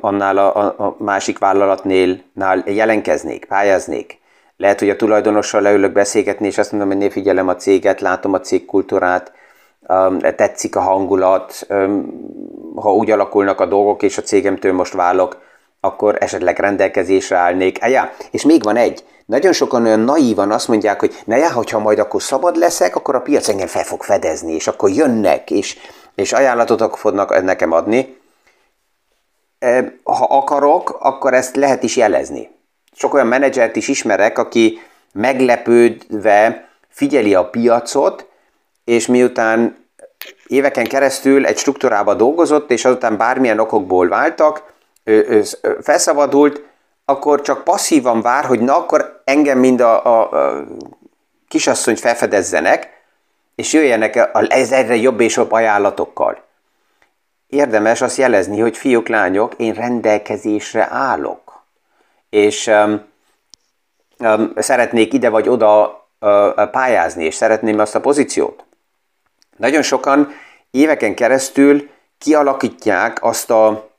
annál 0.00 0.38
a, 0.38 0.56
a 0.66 0.96
másik 0.98 1.38
vállalatnél 1.38 2.22
nál 2.32 2.62
jelenkeznék, 2.66 3.44
pályáznék. 3.44 4.18
Lehet, 4.56 4.78
hogy 4.78 4.90
a 4.90 4.96
tulajdonossal 4.96 5.60
leülök 5.60 5.92
beszélgetni, 5.92 6.46
és 6.46 6.58
azt 6.58 6.70
mondom, 6.72 6.90
hogy 6.90 6.98
né, 6.98 7.08
figyelem 7.08 7.48
a 7.48 7.56
céget, 7.56 8.00
látom 8.00 8.32
a 8.32 8.40
cégkultúrát, 8.40 9.32
tetszik 10.36 10.76
a 10.76 10.80
hangulat, 10.80 11.66
ha 12.74 12.94
úgy 12.94 13.10
alakulnak 13.10 13.60
a 13.60 13.66
dolgok, 13.66 14.02
és 14.02 14.18
a 14.18 14.22
cégemtől 14.22 14.72
most 14.72 14.92
válok, 14.92 15.44
akkor 15.86 16.16
esetleg 16.20 16.58
rendelkezésre 16.58 17.36
állnék. 17.36 17.78
Ja, 17.78 18.12
és 18.30 18.42
még 18.42 18.62
van 18.62 18.76
egy. 18.76 19.04
Nagyon 19.26 19.52
sokan 19.52 19.84
olyan 19.84 20.00
naívan 20.00 20.50
azt 20.50 20.68
mondják, 20.68 21.00
hogy 21.00 21.22
na 21.24 21.36
já, 21.36 21.50
hogyha 21.50 21.78
majd 21.78 21.98
akkor 21.98 22.22
szabad 22.22 22.56
leszek, 22.56 22.96
akkor 22.96 23.14
a 23.14 23.20
piac 23.20 23.48
engem 23.48 23.66
fel 23.66 23.84
fog 23.84 24.02
fedezni, 24.02 24.52
és 24.52 24.66
akkor 24.66 24.90
jönnek, 24.90 25.50
és, 25.50 25.78
és 26.14 26.32
ajánlatot 26.32 26.98
fognak 26.98 27.42
nekem 27.42 27.72
adni. 27.72 28.16
Ha 30.02 30.26
akarok, 30.28 30.96
akkor 31.00 31.34
ezt 31.34 31.56
lehet 31.56 31.82
is 31.82 31.96
jelezni. 31.96 32.50
Sok 32.92 33.14
olyan 33.14 33.26
menedzsert 33.26 33.76
is 33.76 33.88
ismerek, 33.88 34.38
aki 34.38 34.80
meglepődve 35.12 36.68
figyeli 36.88 37.34
a 37.34 37.50
piacot, 37.50 38.26
és 38.84 39.06
miután 39.06 39.76
éveken 40.46 40.84
keresztül 40.84 41.46
egy 41.46 41.58
struktúrába 41.58 42.14
dolgozott, 42.14 42.70
és 42.70 42.84
azután 42.84 43.16
bármilyen 43.16 43.58
okokból 43.58 44.08
váltak, 44.08 44.74
felszabadult, 45.80 46.62
akkor 47.04 47.40
csak 47.40 47.64
passzívan 47.64 48.20
vár, 48.20 48.44
hogy 48.44 48.60
na 48.60 48.76
akkor 48.76 49.20
engem 49.24 49.58
mind 49.58 49.80
a, 49.80 50.04
a, 50.04 50.30
a 50.30 50.64
kisasszonyt 51.48 52.00
felfedezzenek, 52.00 53.04
és 53.54 53.72
jöjjenek 53.72 54.28
ez 54.48 54.72
egyre 54.72 54.96
jobb 54.96 55.20
és 55.20 55.36
jobb 55.36 55.52
ajánlatokkal. 55.52 56.44
Érdemes 57.46 58.00
azt 58.00 58.16
jelezni, 58.16 58.60
hogy 58.60 58.76
fiúk, 58.76 59.08
lányok, 59.08 59.54
én 59.56 59.72
rendelkezésre 59.72 60.88
állok. 60.90 61.64
És 62.30 62.66
um, 62.66 63.04
um, 64.18 64.52
szeretnék 64.56 65.12
ide 65.12 65.28
vagy 65.28 65.48
oda 65.48 66.06
uh, 66.20 66.70
pályázni, 66.70 67.24
és 67.24 67.34
szeretném 67.34 67.78
azt 67.78 67.94
a 67.94 68.00
pozíciót. 68.00 68.64
Nagyon 69.56 69.82
sokan 69.82 70.28
éveken 70.70 71.14
keresztül 71.14 71.90
kialakítják 72.18 73.24
azt 73.24 73.50
a, 73.50 73.90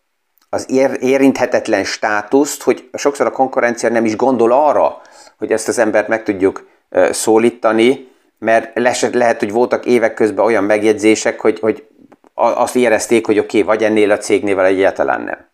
az 0.50 0.66
ér, 0.70 0.98
érinthetetlen 1.00 1.84
státuszt, 1.84 2.63
hogy 2.63 2.89
sokszor 2.94 3.25
a 3.25 3.32
konkurencia 3.32 3.89
nem 3.89 4.06
is 4.06 4.16
gondol 4.16 4.51
arra, 4.51 5.01
hogy 5.38 5.51
ezt 5.51 5.68
az 5.68 5.77
embert 5.77 6.08
meg 6.08 6.24
tudjuk 6.24 6.68
szólítani, 7.12 8.08
mert 8.39 8.72
lehet, 9.13 9.39
hogy 9.39 9.51
voltak 9.51 9.86
évek 9.86 10.13
közben 10.13 10.46
olyan 10.46 10.63
megjegyzések, 10.63 11.39
hogy, 11.39 11.60
hogy 11.60 11.88
azt 12.34 12.75
érezték, 12.75 13.25
hogy 13.25 13.39
oké, 13.39 13.62
okay, 13.62 13.75
vagy 13.75 13.84
ennél 13.84 14.12
a 14.12 14.18
cégnél, 14.18 14.60
egyáltalán 14.60 15.22
nem. 15.22 15.46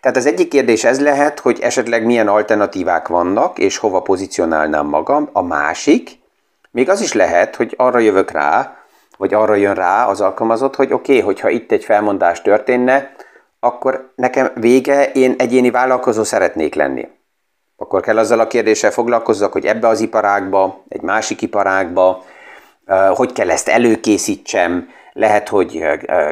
Tehát 0.00 0.16
az 0.16 0.26
egyik 0.26 0.48
kérdés 0.48 0.84
ez 0.84 1.00
lehet, 1.00 1.40
hogy 1.40 1.60
esetleg 1.60 2.04
milyen 2.04 2.28
alternatívák 2.28 3.08
vannak, 3.08 3.58
és 3.58 3.76
hova 3.76 4.00
pozícionálnám 4.00 4.86
magam. 4.86 5.28
A 5.32 5.42
másik, 5.42 6.18
még 6.70 6.88
az 6.88 7.00
is 7.00 7.12
lehet, 7.12 7.56
hogy 7.56 7.74
arra 7.76 7.98
jövök 7.98 8.30
rá, 8.30 8.76
vagy 9.16 9.34
arra 9.34 9.54
jön 9.54 9.74
rá 9.74 10.06
az 10.06 10.20
alkalmazott, 10.20 10.76
hogy 10.76 10.92
oké, 10.92 11.12
okay, 11.12 11.24
hogyha 11.24 11.48
itt 11.48 11.72
egy 11.72 11.84
felmondás 11.84 12.42
történne, 12.42 13.14
akkor 13.66 14.12
nekem 14.14 14.50
vége, 14.54 15.12
én 15.12 15.34
egyéni 15.38 15.70
vállalkozó 15.70 16.24
szeretnék 16.24 16.74
lenni. 16.74 17.08
Akkor 17.76 18.00
kell 18.00 18.18
azzal 18.18 18.40
a 18.40 18.46
kérdéssel 18.46 18.90
foglalkozzak, 18.90 19.52
hogy 19.52 19.64
ebbe 19.64 19.88
az 19.88 20.00
iparágba, 20.00 20.84
egy 20.88 21.00
másik 21.00 21.42
iparágba, 21.42 22.24
hogy 23.14 23.32
kell 23.32 23.50
ezt 23.50 23.68
előkészítsem, 23.68 24.88
lehet, 25.12 25.48
hogy 25.48 25.82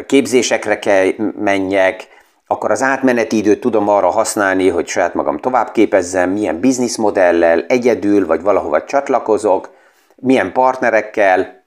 képzésekre 0.06 0.78
kell 0.78 1.06
menjek, 1.38 2.08
akkor 2.46 2.70
az 2.70 2.82
átmeneti 2.82 3.36
időt 3.36 3.60
tudom 3.60 3.88
arra 3.88 4.10
használni, 4.10 4.68
hogy 4.68 4.88
saját 4.88 5.14
magam 5.14 5.38
tovább 5.38 5.72
képezzem, 5.72 6.30
milyen 6.30 6.60
bizniszmodellel, 6.60 7.64
egyedül 7.68 8.26
vagy 8.26 8.42
valahova 8.42 8.84
csatlakozok, 8.84 9.70
milyen 10.16 10.52
partnerekkel. 10.52 11.64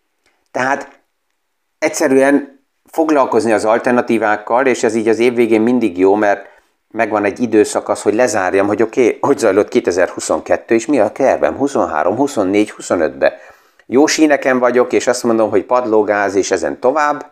Tehát 0.51 0.99
egyszerűen 1.79 2.56
foglalkozni 2.97 3.51
az 3.51 3.65
alternatívákkal, 3.65 4.65
és 4.65 4.83
ez 4.83 4.95
így 4.95 5.07
az 5.07 5.19
év 5.19 5.33
végén 5.33 5.61
mindig 5.61 5.97
jó, 5.97 6.15
mert 6.15 6.45
megvan 6.91 7.23
egy 7.23 7.39
időszak 7.39 7.89
az, 7.89 8.01
hogy 8.01 8.13
lezárjam, 8.13 8.67
hogy 8.67 8.81
oké, 8.81 9.05
okay, 9.05 9.17
hogy 9.21 9.37
zajlott 9.37 9.67
2022, 9.67 10.75
és 10.75 10.85
mi 10.85 10.99
a 10.99 11.11
kervem 11.11 11.55
23, 11.55 12.15
24, 12.15 12.73
25-be. 12.77 13.37
Jó 13.85 14.05
síneken 14.05 14.59
vagyok, 14.59 14.93
és 14.93 15.07
azt 15.07 15.23
mondom, 15.23 15.49
hogy 15.49 15.63
padlógáz, 15.63 16.35
és 16.35 16.51
ezen 16.51 16.79
tovább, 16.79 17.31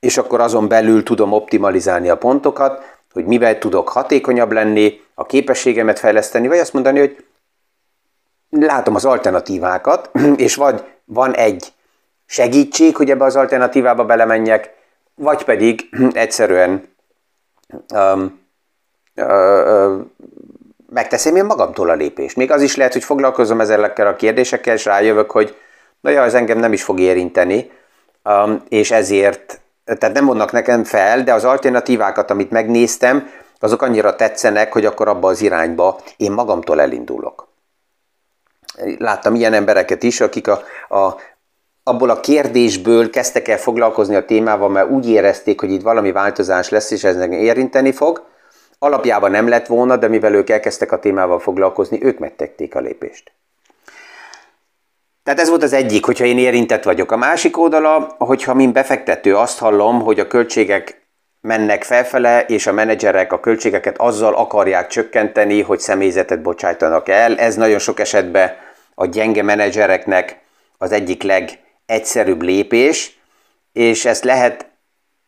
és 0.00 0.18
akkor 0.18 0.40
azon 0.40 0.68
belül 0.68 1.02
tudom 1.02 1.32
optimalizálni 1.32 2.08
a 2.08 2.16
pontokat, 2.16 2.82
hogy 3.12 3.24
mivel 3.24 3.58
tudok 3.58 3.88
hatékonyabb 3.88 4.52
lenni, 4.52 5.00
a 5.14 5.26
képességemet 5.26 5.98
fejleszteni, 5.98 6.48
vagy 6.48 6.58
azt 6.58 6.72
mondani, 6.72 6.98
hogy 6.98 7.24
látom 8.50 8.94
az 8.94 9.04
alternatívákat, 9.04 10.10
és 10.46 10.54
vagy 10.54 10.84
van 11.04 11.34
egy 11.34 11.72
segítség, 12.26 12.96
hogy 12.96 13.10
ebbe 13.10 13.24
az 13.24 13.36
alternatívába 13.36 14.04
belemenjek, 14.04 14.76
vagy 15.18 15.44
pedig 15.44 15.88
egyszerűen 16.12 16.88
um, 17.94 18.46
megteszem 20.90 21.36
én 21.36 21.44
magamtól 21.44 21.90
a 21.90 21.94
lépést. 21.94 22.36
Még 22.36 22.50
az 22.50 22.62
is 22.62 22.76
lehet, 22.76 22.92
hogy 22.92 23.04
foglalkozom 23.04 23.60
ezekkel 23.60 24.06
a 24.06 24.16
kérdésekkel, 24.16 24.74
és 24.74 24.84
rájövök, 24.84 25.30
hogy 25.30 25.56
na 26.00 26.10
ja, 26.10 26.22
ez 26.22 26.34
engem 26.34 26.58
nem 26.58 26.72
is 26.72 26.82
fog 26.82 27.00
érinteni, 27.00 27.70
um, 28.24 28.62
és 28.68 28.90
ezért, 28.90 29.60
tehát 29.84 30.14
nem 30.14 30.24
mondnak 30.24 30.52
nekem 30.52 30.84
fel, 30.84 31.22
de 31.22 31.32
az 31.34 31.44
alternatívákat, 31.44 32.30
amit 32.30 32.50
megnéztem, 32.50 33.30
azok 33.60 33.82
annyira 33.82 34.16
tetszenek, 34.16 34.72
hogy 34.72 34.84
akkor 34.84 35.08
abba 35.08 35.28
az 35.28 35.40
irányba 35.40 36.00
én 36.16 36.32
magamtól 36.32 36.80
elindulok. 36.80 37.48
Láttam 38.98 39.34
ilyen 39.34 39.52
embereket 39.52 40.02
is, 40.02 40.20
akik 40.20 40.48
a, 40.48 40.62
a 40.96 41.16
abból 41.88 42.10
a 42.10 42.20
kérdésből 42.20 43.10
kezdtek 43.10 43.48
el 43.48 43.58
foglalkozni 43.58 44.14
a 44.14 44.24
témával, 44.24 44.68
mert 44.68 44.90
úgy 44.90 45.08
érezték, 45.08 45.60
hogy 45.60 45.70
itt 45.70 45.82
valami 45.82 46.12
változás 46.12 46.68
lesz, 46.68 46.90
és 46.90 47.04
ez 47.04 47.16
érinteni 47.30 47.92
fog. 47.92 48.26
Alapjában 48.78 49.30
nem 49.30 49.48
lett 49.48 49.66
volna, 49.66 49.96
de 49.96 50.08
mivel 50.08 50.34
ők 50.34 50.50
elkezdtek 50.50 50.92
a 50.92 50.98
témával 50.98 51.38
foglalkozni, 51.38 51.98
ők 52.02 52.18
megtették 52.18 52.74
a 52.74 52.80
lépést. 52.80 53.32
Tehát 55.22 55.40
ez 55.40 55.48
volt 55.48 55.62
az 55.62 55.72
egyik, 55.72 56.04
hogyha 56.04 56.24
én 56.24 56.38
érintett 56.38 56.84
vagyok. 56.84 57.12
A 57.12 57.16
másik 57.16 57.58
oldala, 57.58 58.14
hogyha 58.18 58.54
mint 58.54 58.72
befektető 58.72 59.36
azt 59.36 59.58
hallom, 59.58 60.00
hogy 60.00 60.20
a 60.20 60.26
költségek 60.26 61.06
mennek 61.40 61.84
felfele, 61.84 62.44
és 62.44 62.66
a 62.66 62.72
menedzserek 62.72 63.32
a 63.32 63.40
költségeket 63.40 63.98
azzal 63.98 64.34
akarják 64.34 64.86
csökkenteni, 64.86 65.62
hogy 65.62 65.78
személyzetet 65.78 66.42
bocsájtanak 66.42 67.08
el. 67.08 67.38
Ez 67.38 67.54
nagyon 67.54 67.78
sok 67.78 68.00
esetben 68.00 68.52
a 68.94 69.06
gyenge 69.06 69.42
menedzsereknek 69.42 70.38
az 70.78 70.92
egyik 70.92 71.22
leg 71.22 71.58
egyszerűbb 71.88 72.42
lépés, 72.42 73.18
és 73.72 74.04
ezt 74.04 74.24
lehet 74.24 74.66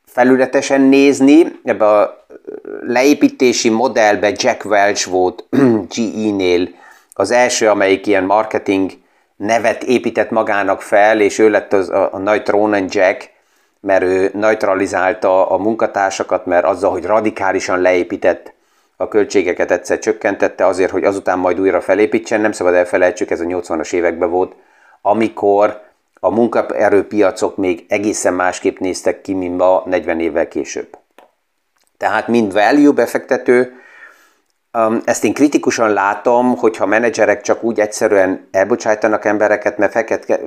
felületesen 0.07 0.81
nézni, 0.81 1.61
ebbe 1.65 1.87
a 1.87 2.27
leépítési 2.81 3.69
modellbe 3.69 4.33
Jack 4.35 4.65
Welch 4.65 5.09
volt 5.09 5.45
GE-nél 5.95 6.69
az 7.13 7.31
első, 7.31 7.69
amelyik 7.69 8.07
ilyen 8.07 8.25
marketing 8.25 8.91
nevet 9.37 9.83
épített 9.83 10.31
magának 10.31 10.83
fel, 10.83 11.21
és 11.21 11.39
ő 11.39 11.51
lett 11.51 11.73
az, 11.73 11.89
a, 11.89 12.09
a 12.13 12.19
nagy 12.19 12.43
Jack, 12.95 13.31
mert 13.81 14.03
ő 14.03 14.31
neutralizálta 14.35 15.49
a 15.49 15.57
munkatársakat, 15.57 16.47
mert 16.47 16.65
azzal, 16.65 16.91
hogy 16.91 17.05
radikálisan 17.05 17.81
leépített 17.81 18.53
a 18.97 19.09
költségeket 19.09 19.71
egyszer 19.71 19.99
csökkentette 19.99 20.67
azért, 20.67 20.91
hogy 20.91 21.05
azután 21.05 21.39
majd 21.39 21.61
újra 21.61 21.81
felépítsen, 21.81 22.41
nem 22.41 22.53
szabad 22.53 22.75
elfelejtsük, 22.75 23.31
ez 23.31 23.41
a 23.41 23.45
80-as 23.45 23.93
években 23.93 24.31
volt, 24.31 24.55
amikor 25.03 25.81
a 26.21 26.31
munkaerőpiacok 26.31 27.57
még 27.57 27.85
egészen 27.89 28.35
másképp 28.35 28.79
néztek 28.79 29.21
ki, 29.21 29.35
mint 29.35 29.57
ma 29.57 29.83
40 29.87 30.21
évvel 30.21 30.49
később. 30.49 30.99
Tehát 31.97 32.29
mind 32.29 32.53
value 32.53 32.93
befektető, 32.93 33.73
um, 34.73 35.01
ezt 35.05 35.25
én 35.25 35.35
kritikusan 35.35 35.93
látom, 35.93 36.57
hogyha 36.57 36.87
menedzserek 36.87 37.41
csak 37.41 37.63
úgy 37.63 37.81
egyszerűen 37.81 38.49
elbocsájtanak 38.51 39.25
embereket, 39.25 39.79
mert 39.79 39.93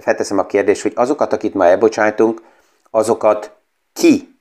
felteszem 0.01 0.37
a 0.37 0.45
kérdést, 0.45 0.81
hogy 0.81 0.93
azokat, 0.95 1.33
akit 1.33 1.53
ma 1.53 1.65
elbocsájtunk, 1.65 2.41
azokat 2.89 3.51
ki 3.93 4.37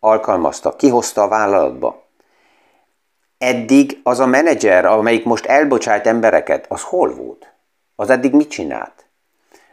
alkalmazta, 0.00 0.76
ki 0.76 0.88
hozta 0.88 1.22
a 1.22 1.28
vállalatba. 1.28 2.02
Eddig 3.38 4.00
az 4.02 4.20
a 4.20 4.26
menedzser, 4.26 4.84
amelyik 4.84 5.24
most 5.24 5.46
elbocsájt 5.46 6.06
embereket, 6.06 6.66
az 6.68 6.82
hol 6.82 7.14
volt? 7.14 7.52
Az 7.96 8.10
eddig 8.10 8.32
mit 8.32 8.50
csinált? 8.50 9.06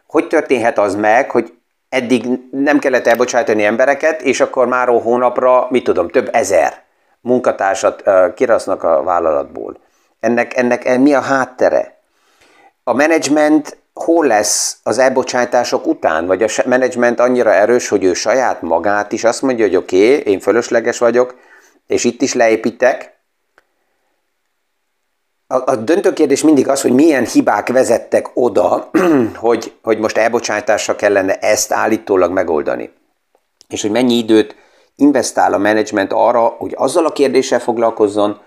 Hogy 0.10 0.28
történhet 0.28 0.78
az 0.78 0.96
meg, 0.96 1.32
hogy 1.32 1.54
eddig 1.89 2.25
nem 2.51 2.80
kellett 2.80 3.08
elbocsátani 3.08 3.63
embereket, 3.63 4.22
és 4.22 4.39
akkor 4.39 4.68
már 4.68 4.88
hónapra, 4.88 5.68
mit 5.70 5.84
tudom, 5.84 6.10
több 6.10 6.30
ezer 6.32 6.84
munkatársat 7.22 8.04
kirasznak 8.36 8.84
a 8.84 9.04
vállalatból. 9.04 9.78
Ennek, 10.20 10.58
ennek 10.58 11.00
mi 11.00 11.13
a 11.13 11.20
háttere? 11.20 11.98
A 12.84 12.94
menedzsment 12.94 13.78
hol 13.94 14.25
lesz 14.25 14.78
az 14.84 14.98
elbocsátások 14.98 15.88
után, 15.88 16.25
vagy 16.25 16.44
a 16.44 16.48
menedzsment 16.66 17.20
annyira 17.20 17.54
erős, 17.54 17.88
hogy 17.88 18.04
ő 18.04 18.13
saját 18.13 18.62
magát 18.62 19.12
is 19.12 19.24
azt 19.24 19.42
mondja, 19.42 19.66
hogy 19.66 19.75
oké, 19.75 20.18
okay, 20.18 20.34
én 20.34 20.39
fölösleges 20.39 20.98
vagyok, 20.98 21.36
és 21.88 22.04
itt 22.04 22.22
is 22.22 22.34
leépítek. 22.34 23.18
A, 25.51 25.72
a 25.72 25.75
döntő 25.75 26.13
kérdés 26.13 26.44
mindig 26.44 26.68
az, 26.68 26.82
hogy 26.82 26.91
milyen 26.91 27.25
hibák 27.25 27.68
vezettek 27.68 28.29
oda, 28.34 28.89
hogy, 29.36 29.74
hogy 29.84 30.00
most 30.00 30.18
elbocsátásra 30.18 30.96
kellene 30.96 31.38
ezt 31.38 31.72
állítólag 31.72 32.32
megoldani. 32.32 32.94
És 33.68 33.82
hogy 33.82 33.91
mennyi 33.91 34.13
időt 34.13 34.56
investál 34.96 35.53
a 35.53 35.58
menedzsment 35.58 36.13
arra, 36.13 36.46
hogy 36.46 36.74
azzal 36.77 37.06
a 37.06 37.12
kérdéssel 37.12 37.60
foglalkozzon, 37.60 38.39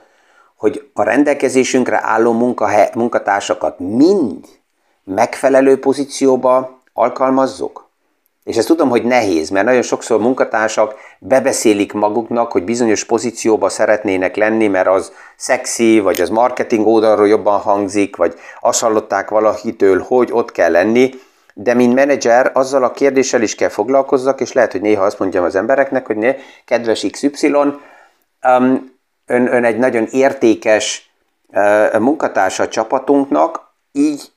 hogy 0.57 0.91
a 0.95 1.03
rendelkezésünkre 1.03 2.01
álló 2.03 2.33
munkahe, 2.33 2.91
munkatársakat 2.95 3.79
mind 3.79 4.47
megfelelő 5.05 5.79
pozícióba 5.79 6.81
alkalmazzuk? 6.93 7.82
És 8.45 8.57
ezt 8.57 8.67
tudom, 8.67 8.89
hogy 8.89 9.05
nehéz, 9.05 9.49
mert 9.49 9.67
nagyon 9.67 9.83
sokszor 9.83 10.21
munkatársak 10.21 10.95
bebeszélik 11.19 11.93
maguknak, 11.93 12.53
hogy 12.53 12.65
bizonyos 12.65 13.05
pozícióba 13.05 13.69
szeretnének 13.69 14.37
lenni, 14.37 14.69
mert 14.69 14.87
az 14.87 15.13
szexi, 15.37 16.01
vagy 16.01 16.21
az 16.21 16.29
marketing 16.29 16.87
oldalról 16.87 17.29
jobban 17.29 17.61
hangzik, 17.61 18.17
vagy 18.17 18.35
azt 18.61 18.81
hallották 18.81 19.29
valakitől, 19.29 20.05
hogy 20.09 20.29
ott 20.33 20.53
kell 20.53 20.71
lenni, 20.71 21.11
de 21.55 21.75
mint 21.75 21.95
menedzser 21.95 22.51
azzal 22.55 22.85
a 22.85 22.91
kérdéssel 22.91 23.43
is 23.43 23.55
kell 23.55 23.69
foglalkozzak, 23.69 24.41
és 24.41 24.53
lehet, 24.53 24.73
hogy 24.73 24.81
néha 24.81 25.05
azt 25.05 25.19
mondjam 25.19 25.45
az 25.45 25.55
embereknek, 25.55 26.07
hogy 26.07 26.17
ne, 26.17 26.35
kedves 26.65 27.07
XY, 27.11 27.47
um, 27.47 27.81
ön, 29.27 29.55
ön 29.55 29.65
egy 29.65 29.79
nagyon 29.79 30.07
értékes 30.11 31.11
uh, 31.49 31.99
munkatársa 31.99 32.63
a 32.63 32.69
csapatunknak, 32.69 33.75
így 33.93 34.32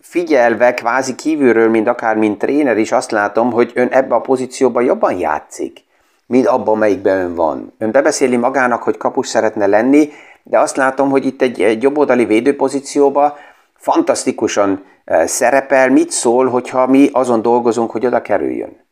figyelve 0.00 0.74
kvázi 0.74 1.14
kívülről, 1.14 1.68
mint 1.68 1.88
akár 1.88 2.16
mint 2.16 2.38
tréner 2.38 2.78
is 2.78 2.92
azt 2.92 3.10
látom, 3.10 3.52
hogy 3.52 3.72
ön 3.74 3.88
ebbe 3.88 4.14
a 4.14 4.20
pozícióban 4.20 4.82
jobban 4.82 5.18
játszik, 5.18 5.84
mint 6.26 6.46
abban, 6.46 6.78
melyikben 6.78 7.18
ön 7.18 7.34
van. 7.34 7.72
Ön 7.78 7.90
bebeszéli 7.90 8.36
magának, 8.36 8.82
hogy 8.82 8.96
kapus 8.96 9.28
szeretne 9.28 9.66
lenni, 9.66 10.10
de 10.42 10.58
azt 10.58 10.76
látom, 10.76 11.10
hogy 11.10 11.26
itt 11.26 11.42
egy, 11.42 11.62
egy 11.62 11.82
jobboldali 11.82 12.24
védőpozícióban 12.24 13.32
fantasztikusan 13.76 14.84
szerepel, 15.24 15.90
mit 15.90 16.10
szól, 16.10 16.48
hogyha 16.48 16.86
mi 16.86 17.08
azon 17.12 17.42
dolgozunk, 17.42 17.90
hogy 17.90 18.06
oda 18.06 18.22
kerüljön. 18.22 18.86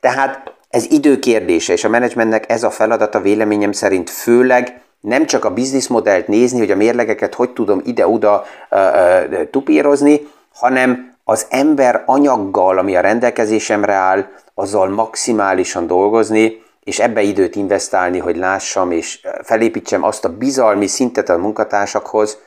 Tehát 0.00 0.52
ez 0.68 0.90
időkérdése, 0.90 1.72
és 1.72 1.84
a 1.84 1.88
menedzsmentnek 1.88 2.50
ez 2.50 2.62
a 2.62 2.70
feladata 2.70 3.20
véleményem 3.20 3.72
szerint 3.72 4.10
főleg 4.10 4.80
nem 5.06 5.26
csak 5.26 5.44
a 5.44 5.50
bizniszmodellt 5.50 6.28
nézni, 6.28 6.58
hogy 6.58 6.70
a 6.70 6.76
mérlegeket 6.76 7.34
hogy 7.34 7.50
tudom 7.50 7.80
ide-oda 7.84 8.44
tupírozni, 9.50 10.28
hanem 10.54 11.14
az 11.24 11.46
ember 11.50 12.02
anyaggal, 12.06 12.78
ami 12.78 12.96
a 12.96 13.00
rendelkezésemre 13.00 13.92
áll, 13.92 14.26
azzal 14.54 14.88
maximálisan 14.88 15.86
dolgozni, 15.86 16.62
és 16.84 16.98
ebbe 16.98 17.22
időt 17.22 17.56
investálni, 17.56 18.18
hogy 18.18 18.36
lássam 18.36 18.90
és 18.90 19.26
felépítsem 19.42 20.04
azt 20.04 20.24
a 20.24 20.36
bizalmi 20.36 20.86
szintet 20.86 21.28
a 21.28 21.38
munkatársakhoz, 21.38 22.38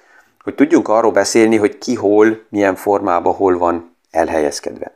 hogy 0.43 0.55
tudjunk 0.55 0.87
arról 0.87 1.11
beszélni, 1.11 1.57
hogy 1.57 1.77
ki 1.77 1.95
hol, 1.95 2.45
milyen 2.49 2.75
formában, 2.75 3.33
hol 3.33 3.57
van 3.57 3.95
elhelyezkedve. 4.11 4.91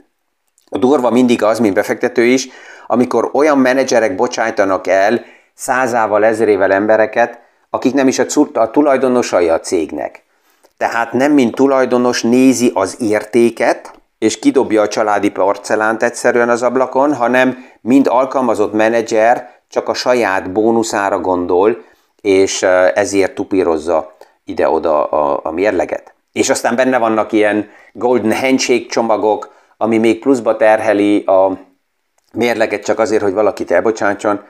A 0.69 0.77
durva 0.77 1.09
mindig 1.09 1.43
az, 1.43 1.59
mint 1.59 1.73
befektető 1.73 2.23
is, 2.23 2.47
amikor 2.87 3.29
olyan 3.33 3.57
menedzserek 3.57 4.15
bocsájtanak 4.15 4.87
el 4.87 5.25
százával, 5.53 6.25
ezerével 6.25 6.71
embereket, 6.71 7.41
akik 7.73 7.93
nem 7.93 8.07
is 8.07 8.19
a, 8.19 8.25
a 8.53 8.71
tulajdonosai 8.71 9.49
a 9.49 9.59
cégnek. 9.59 10.23
Tehát 10.77 11.13
nem 11.13 11.31
mint 11.31 11.55
tulajdonos 11.55 12.21
nézi 12.21 12.71
az 12.73 13.01
értéket, 13.01 13.99
és 14.19 14.39
kidobja 14.39 14.81
a 14.81 14.87
családi 14.87 15.29
porcelánt 15.29 16.03
egyszerűen 16.03 16.49
az 16.49 16.63
ablakon, 16.63 17.13
hanem 17.13 17.65
mind 17.81 18.07
alkalmazott 18.07 18.73
menedzser 18.73 19.49
csak 19.69 19.89
a 19.89 19.93
saját 19.93 20.51
bónuszára 20.51 21.19
gondol, 21.19 21.83
és 22.21 22.61
ezért 22.93 23.35
tupírozza 23.35 24.15
ide-oda 24.45 25.05
a, 25.05 25.39
a 25.43 25.51
mérleget. 25.51 26.13
És 26.31 26.49
aztán 26.49 26.75
benne 26.75 26.97
vannak 26.97 27.31
ilyen 27.31 27.69
golden 27.93 28.37
handshake 28.37 28.85
csomagok, 28.89 29.53
ami 29.77 29.97
még 29.97 30.19
pluszba 30.19 30.55
terheli 30.55 31.23
a 31.23 31.57
mérleget 32.33 32.83
csak 32.83 32.99
azért, 32.99 33.23
hogy 33.23 33.33
valakit 33.33 33.71
elbocsátson, 33.71 34.41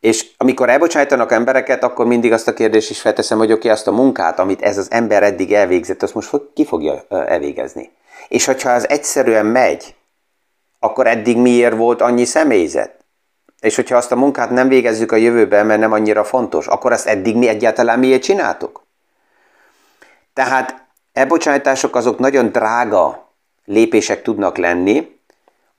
és 0.00 0.30
amikor 0.36 0.68
elbocsájtanak 0.68 1.32
embereket, 1.32 1.82
akkor 1.82 2.06
mindig 2.06 2.32
azt 2.32 2.48
a 2.48 2.54
kérdést 2.54 2.90
is 2.90 3.00
felteszem, 3.00 3.38
hogy 3.38 3.52
oké, 3.52 3.58
okay, 3.58 3.70
azt 3.70 3.86
a 3.86 3.92
munkát, 3.92 4.38
amit 4.38 4.62
ez 4.62 4.78
az 4.78 4.90
ember 4.90 5.22
eddig 5.22 5.52
elvégzett, 5.52 6.02
azt 6.02 6.14
most 6.14 6.30
ki 6.54 6.64
fogja 6.64 7.04
elvégezni. 7.08 7.90
És 8.28 8.44
hogyha 8.44 8.70
az 8.70 8.88
egyszerűen 8.88 9.46
megy, 9.46 9.94
akkor 10.78 11.06
eddig 11.06 11.36
miért 11.36 11.76
volt 11.76 12.00
annyi 12.00 12.24
személyzet? 12.24 12.98
És 13.60 13.76
hogyha 13.76 13.96
azt 13.96 14.12
a 14.12 14.16
munkát 14.16 14.50
nem 14.50 14.68
végezzük 14.68 15.12
a 15.12 15.16
jövőben, 15.16 15.66
mert 15.66 15.80
nem 15.80 15.92
annyira 15.92 16.24
fontos, 16.24 16.66
akkor 16.66 16.92
azt 16.92 17.06
eddig 17.06 17.36
mi 17.36 17.48
egyáltalán 17.48 17.98
miért 17.98 18.22
csináltuk? 18.22 18.82
Tehát 20.32 20.86
elbocsátások 21.12 21.96
azok 21.96 22.18
nagyon 22.18 22.48
drága 22.48 23.32
lépések 23.64 24.22
tudnak 24.22 24.56
lenni, 24.56 25.19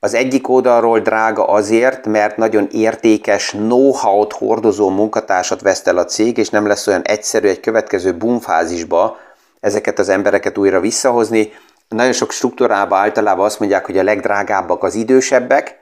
az 0.04 0.14
egyik 0.14 0.50
oldalról 0.50 1.00
drága 1.00 1.48
azért, 1.48 2.06
mert 2.06 2.38
nagyon 2.38 2.68
értékes 2.72 3.50
know-how-t 3.50 4.34
hordozó 4.34 4.90
munkatársat 4.90 5.62
veszt 5.62 5.88
el 5.88 5.98
a 5.98 6.06
cég, 6.06 6.38
és 6.38 6.50
nem 6.50 6.68
lesz 6.68 6.88
olyan 6.88 7.02
egyszerű 7.02 7.48
egy 7.48 7.60
következő 7.60 8.18
boomfázisba 8.18 9.18
ezeket 9.60 10.00
az 10.00 10.10
embereket 10.10 10.58
újra 10.58 10.80
visszahozni. 10.80 11.54
Nagyon 11.88 12.12
sok 12.12 12.32
struktúrában 12.32 13.00
általában 13.00 13.46
azt 13.46 13.60
mondják, 13.60 13.86
hogy 13.86 13.98
a 13.98 14.04
legdrágábbak 14.04 14.84
az 14.84 14.96
idősebbek. 14.96 15.80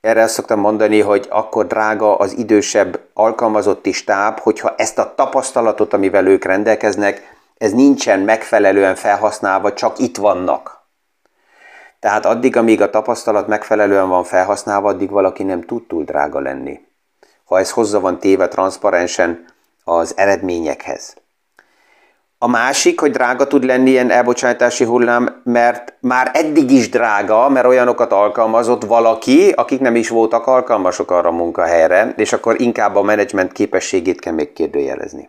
Erre 0.00 0.22
azt 0.22 0.34
szoktam 0.34 0.60
mondani, 0.60 1.00
hogy 1.00 1.26
akkor 1.30 1.66
drága 1.66 2.16
az 2.16 2.36
idősebb 2.36 3.00
alkalmazotti 3.14 3.92
stáb, 3.92 4.38
hogyha 4.38 4.74
ezt 4.76 4.98
a 4.98 5.14
tapasztalatot, 5.16 5.92
amivel 5.92 6.26
ők 6.26 6.44
rendelkeznek, 6.44 7.36
ez 7.58 7.72
nincsen 7.72 8.20
megfelelően 8.20 8.94
felhasználva, 8.94 9.72
csak 9.72 9.98
itt 9.98 10.16
vannak 10.16 10.77
tehát 12.00 12.26
addig, 12.26 12.56
amíg 12.56 12.80
a 12.80 12.90
tapasztalat 12.90 13.46
megfelelően 13.46 14.08
van 14.08 14.24
felhasználva, 14.24 14.88
addig 14.88 15.10
valaki 15.10 15.42
nem 15.42 15.62
tud 15.62 15.86
túl 15.86 16.04
drága 16.04 16.40
lenni. 16.40 16.80
Ha 17.44 17.58
ez 17.58 17.70
hozzá 17.70 17.98
van 17.98 18.18
téve 18.18 18.48
transzparensen 18.48 19.44
az 19.84 20.16
eredményekhez. 20.16 21.16
A 22.40 22.48
másik, 22.48 23.00
hogy 23.00 23.10
drága 23.10 23.46
tud 23.46 23.64
lenni 23.64 23.90
ilyen 23.90 24.10
elbocsátási 24.10 24.84
hullám, 24.84 25.40
mert 25.44 25.94
már 26.00 26.30
eddig 26.32 26.70
is 26.70 26.88
drága, 26.88 27.48
mert 27.48 27.66
olyanokat 27.66 28.12
alkalmazott 28.12 28.84
valaki, 28.84 29.50
akik 29.50 29.80
nem 29.80 29.96
is 29.96 30.08
voltak 30.08 30.46
alkalmasok 30.46 31.10
arra 31.10 31.28
a 31.28 31.32
munkahelyre, 31.32 32.12
és 32.16 32.32
akkor 32.32 32.60
inkább 32.60 32.96
a 32.96 33.02
menedzsment 33.02 33.52
képességét 33.52 34.20
kell 34.20 34.32
még 34.32 34.52
kérdőjelezni. 34.52 35.28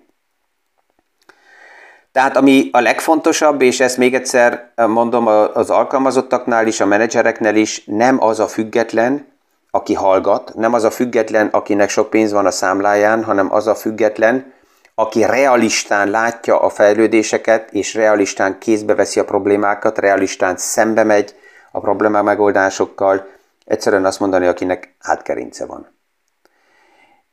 Tehát 2.11 2.37
ami 2.37 2.69
a 2.71 2.79
legfontosabb, 2.79 3.61
és 3.61 3.79
ezt 3.79 3.97
még 3.97 4.13
egyszer 4.13 4.71
mondom 4.75 5.27
az 5.53 5.69
alkalmazottaknál 5.69 6.67
is, 6.67 6.79
a 6.79 6.85
menedzsereknél 6.85 7.55
is, 7.55 7.83
nem 7.85 8.23
az 8.23 8.39
a 8.39 8.47
független, 8.47 9.27
aki 9.71 9.93
hallgat, 9.93 10.51
nem 10.55 10.73
az 10.73 10.83
a 10.83 10.91
független, 10.91 11.47
akinek 11.47 11.89
sok 11.89 12.09
pénz 12.09 12.31
van 12.31 12.45
a 12.45 12.51
számláján, 12.51 13.23
hanem 13.23 13.53
az 13.53 13.67
a 13.67 13.75
független, 13.75 14.53
aki 14.95 15.25
realistán 15.25 16.09
látja 16.09 16.59
a 16.59 16.69
fejlődéseket, 16.69 17.71
és 17.71 17.93
realistán 17.93 18.57
kézbe 18.57 18.95
veszi 18.95 19.19
a 19.19 19.25
problémákat, 19.25 19.97
realistán 19.97 20.57
szembe 20.57 21.03
megy 21.03 21.35
a 21.71 21.79
problémák 21.79 22.23
megoldásokkal, 22.23 23.27
egyszerűen 23.65 24.05
azt 24.05 24.19
mondani, 24.19 24.45
akinek 24.45 24.95
hátkerince 24.99 25.65
van. 25.65 25.95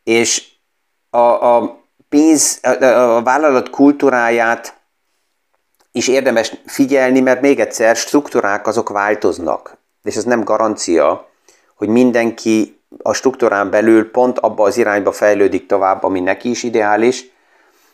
És 0.05 0.49
a, 1.11 1.57
a 1.57 1.86
pénz, 2.17 2.61
a, 2.63 3.23
vállalat 3.23 3.71
kultúráját 3.71 4.75
is 5.93 6.09
érdemes 6.09 6.53
figyelni, 6.67 7.21
mert 7.21 7.41
még 7.41 7.61
egyszer 7.61 7.97
struktúrák 7.97 8.67
azok 8.67 8.89
változnak, 8.89 9.77
és 10.03 10.17
ez 10.17 10.25
nem 10.25 10.45
garancia, 10.45 11.29
hogy 11.75 11.89
mindenki 11.89 12.81
a 13.03 13.13
struktúrán 13.13 13.71
belül 13.71 14.11
pont 14.11 14.39
abba 14.39 14.65
az 14.65 14.77
irányba 14.77 15.13
fejlődik 15.13 15.67
tovább, 15.67 16.05
ami 16.05 16.21
neki 16.21 16.51
is 16.51 16.63
ideális, 16.63 17.25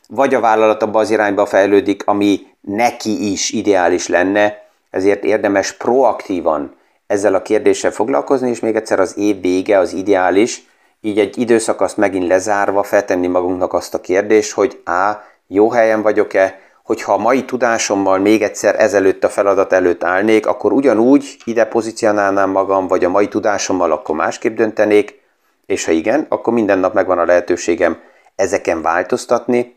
vagy 0.08 0.34
a 0.34 0.40
vállalat 0.40 0.82
abba 0.82 0.98
az 0.98 1.10
irányba 1.10 1.46
fejlődik, 1.46 2.06
ami 2.06 2.46
neki 2.60 3.32
is 3.32 3.50
ideális 3.50 4.08
lenne, 4.08 4.62
ezért 4.90 5.24
érdemes 5.24 5.72
proaktívan 5.72 6.76
ezzel 7.06 7.34
a 7.34 7.42
kérdéssel 7.42 7.90
foglalkozni, 7.90 8.50
és 8.50 8.60
még 8.60 8.76
egyszer 8.76 9.00
az 9.00 9.18
év 9.18 9.40
vége 9.40 9.78
az 9.78 9.92
ideális, 9.92 10.70
így 11.04 11.18
egy 11.18 11.38
időszakaszt 11.38 11.96
megint 11.96 12.26
lezárva 12.26 12.82
feltenni 12.82 13.26
magunknak 13.26 13.72
azt 13.72 13.94
a 13.94 14.00
kérdést, 14.00 14.52
hogy 14.52 14.80
A. 14.84 15.12
jó 15.46 15.70
helyen 15.70 16.02
vagyok-e, 16.02 16.60
hogyha 16.82 17.12
a 17.12 17.18
mai 17.18 17.44
tudásommal 17.44 18.18
még 18.18 18.42
egyszer 18.42 18.80
ezelőtt 18.80 19.24
a 19.24 19.28
feladat 19.28 19.72
előtt 19.72 20.04
állnék, 20.04 20.46
akkor 20.46 20.72
ugyanúgy 20.72 21.36
ide 21.44 21.64
pozícionálnám 21.64 22.50
magam, 22.50 22.86
vagy 22.86 23.04
a 23.04 23.08
mai 23.08 23.28
tudásommal 23.28 23.92
akkor 23.92 24.16
másképp 24.16 24.56
döntenék, 24.56 25.20
és 25.66 25.84
ha 25.84 25.92
igen, 25.92 26.26
akkor 26.28 26.52
minden 26.52 26.78
nap 26.78 26.94
megvan 26.94 27.18
a 27.18 27.24
lehetőségem 27.24 27.98
ezeken 28.36 28.82
változtatni. 28.82 29.76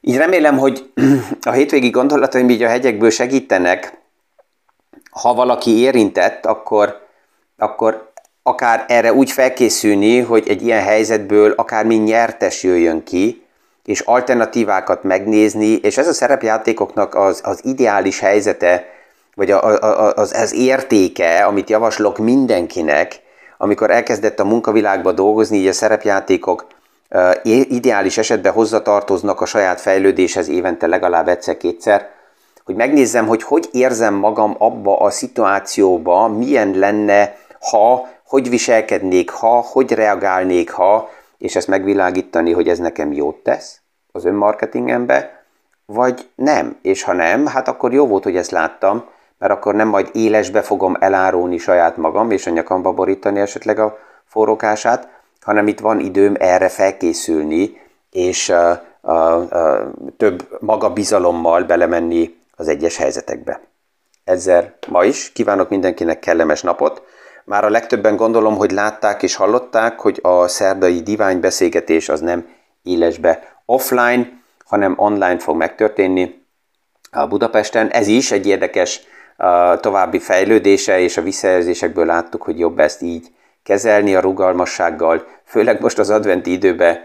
Így 0.00 0.16
remélem, 0.16 0.58
hogy 0.58 0.92
a 1.42 1.50
hétvégi 1.50 1.90
gondolataim 1.90 2.50
így 2.50 2.62
a 2.62 2.68
hegyekből 2.68 3.10
segítenek, 3.10 3.98
ha 5.10 5.34
valaki 5.34 5.78
érintett, 5.78 6.46
akkor, 6.46 7.06
akkor 7.58 8.09
akár 8.50 8.84
erre 8.88 9.12
úgy 9.12 9.30
felkészülni, 9.30 10.18
hogy 10.18 10.48
egy 10.48 10.62
ilyen 10.62 10.82
helyzetből 10.82 11.52
akár 11.56 11.84
mi 11.84 11.94
nyertes 11.94 12.62
jöjjön 12.62 13.04
ki, 13.04 13.46
és 13.84 14.00
alternatívákat 14.00 15.02
megnézni, 15.02 15.66
és 15.66 15.98
ez 15.98 16.08
a 16.08 16.12
szerepjátékoknak 16.12 17.14
az, 17.14 17.40
az 17.44 17.60
ideális 17.62 18.20
helyzete, 18.20 18.84
vagy 19.34 19.50
a, 19.50 19.64
a, 19.64 20.12
az, 20.14 20.32
az 20.32 20.54
értéke, 20.54 21.44
amit 21.44 21.70
javaslok 21.70 22.18
mindenkinek, 22.18 23.20
amikor 23.58 23.90
elkezdett 23.90 24.40
a 24.40 24.44
munkavilágba 24.44 25.12
dolgozni, 25.12 25.56
így 25.56 25.66
a 25.66 25.72
szerepjátékok 25.72 26.66
ideális 27.68 28.18
esetben 28.18 28.52
hozzatartoznak 28.52 29.40
a 29.40 29.46
saját 29.46 29.80
fejlődéshez 29.80 30.48
évente 30.48 30.86
legalább 30.86 31.28
egyszer-kétszer, 31.28 32.08
hogy 32.64 32.74
megnézzem, 32.74 33.26
hogy 33.26 33.42
hogy 33.42 33.68
érzem 33.72 34.14
magam 34.14 34.54
abba 34.58 34.98
a 34.98 35.10
szituációba, 35.10 36.28
milyen 36.28 36.70
lenne, 36.78 37.36
ha, 37.60 38.08
hogy 38.30 38.48
viselkednék, 38.48 39.30
ha, 39.30 39.60
hogy 39.60 39.92
reagálnék, 39.92 40.70
ha, 40.70 41.10
és 41.38 41.56
ezt 41.56 41.68
megvilágítani, 41.68 42.52
hogy 42.52 42.68
ez 42.68 42.78
nekem 42.78 43.12
jót 43.12 43.36
tesz 43.36 43.80
az 44.12 44.24
önmarketingembe, 44.24 45.44
vagy 45.86 46.28
nem. 46.34 46.78
És 46.82 47.02
ha 47.02 47.12
nem, 47.12 47.46
hát 47.46 47.68
akkor 47.68 47.92
jó 47.92 48.06
volt, 48.06 48.22
hogy 48.22 48.36
ezt 48.36 48.50
láttam, 48.50 49.04
mert 49.38 49.52
akkor 49.52 49.74
nem 49.74 49.88
majd 49.88 50.10
élesbe 50.12 50.62
fogom 50.62 50.96
elárulni 51.00 51.58
saját 51.58 51.96
magam, 51.96 52.30
és 52.30 52.46
a 52.46 52.50
nyakamba 52.50 52.92
borítani 52.92 53.40
esetleg 53.40 53.78
a 53.78 53.98
forrókását, 54.24 55.08
hanem 55.40 55.66
itt 55.66 55.80
van 55.80 56.00
időm 56.00 56.34
erre 56.38 56.68
felkészülni, 56.68 57.80
és 58.10 58.48
uh, 58.48 58.78
uh, 59.02 59.42
uh, 59.50 59.90
több 60.16 60.48
magabizalommal 60.60 61.62
belemenni 61.62 62.34
az 62.56 62.68
egyes 62.68 62.96
helyzetekbe. 62.96 63.60
Ezzel 64.24 64.74
ma 64.88 65.04
is 65.04 65.32
kívánok 65.32 65.68
mindenkinek 65.68 66.18
kellemes 66.18 66.62
napot. 66.62 67.02
Már 67.50 67.64
a 67.64 67.70
legtöbben 67.70 68.16
gondolom, 68.16 68.56
hogy 68.56 68.70
látták 68.70 69.22
és 69.22 69.34
hallották, 69.34 70.00
hogy 70.00 70.18
a 70.22 70.48
szerdai 70.48 71.02
divány 71.02 71.40
beszélgetés 71.40 72.08
az 72.08 72.20
nem 72.20 72.48
élesbe 72.82 73.62
offline, 73.64 74.28
hanem 74.64 74.94
online 74.96 75.38
fog 75.38 75.56
megtörténni 75.56 76.46
a 77.10 77.26
Budapesten. 77.26 77.88
Ez 77.88 78.06
is 78.06 78.30
egy 78.30 78.46
érdekes 78.46 79.00
további 79.80 80.18
fejlődése, 80.18 81.00
és 81.00 81.16
a 81.16 81.22
visszajelzésekből 81.22 82.06
láttuk, 82.06 82.42
hogy 82.42 82.58
jobb 82.58 82.78
ezt 82.78 83.02
így 83.02 83.26
kezelni 83.62 84.14
a 84.14 84.20
rugalmassággal, 84.20 85.26
főleg 85.44 85.80
most 85.80 85.98
az 85.98 86.10
adventi 86.10 86.52
időben 86.52 86.98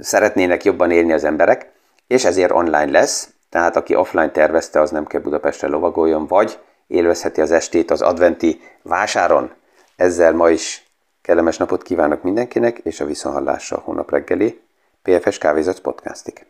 szeretnének 0.00 0.64
jobban 0.64 0.90
élni 0.90 1.12
az 1.12 1.24
emberek, 1.24 1.72
és 2.06 2.24
ezért 2.24 2.52
online 2.52 2.90
lesz, 2.90 3.28
tehát 3.50 3.76
aki 3.76 3.94
offline 3.94 4.30
tervezte, 4.30 4.80
az 4.80 4.90
nem 4.90 5.06
kell 5.06 5.20
Budapestre 5.20 5.68
lovagoljon, 5.68 6.26
vagy 6.26 6.58
élvezheti 6.86 7.40
az 7.40 7.50
estét 7.50 7.90
az 7.90 8.02
adventi 8.02 8.60
vásáron. 8.82 9.50
Ezzel 9.96 10.32
ma 10.32 10.50
is 10.50 10.84
kellemes 11.22 11.56
napot 11.56 11.82
kívánok 11.82 12.22
mindenkinek, 12.22 12.78
és 12.78 13.00
a 13.00 13.04
viszonhallásra 13.04 13.76
a 13.76 13.80
hónap 13.80 14.10
reggeli 14.10 14.60
PFS 15.02 15.38
Kávézat 15.38 15.80
podcastig. 15.80 16.46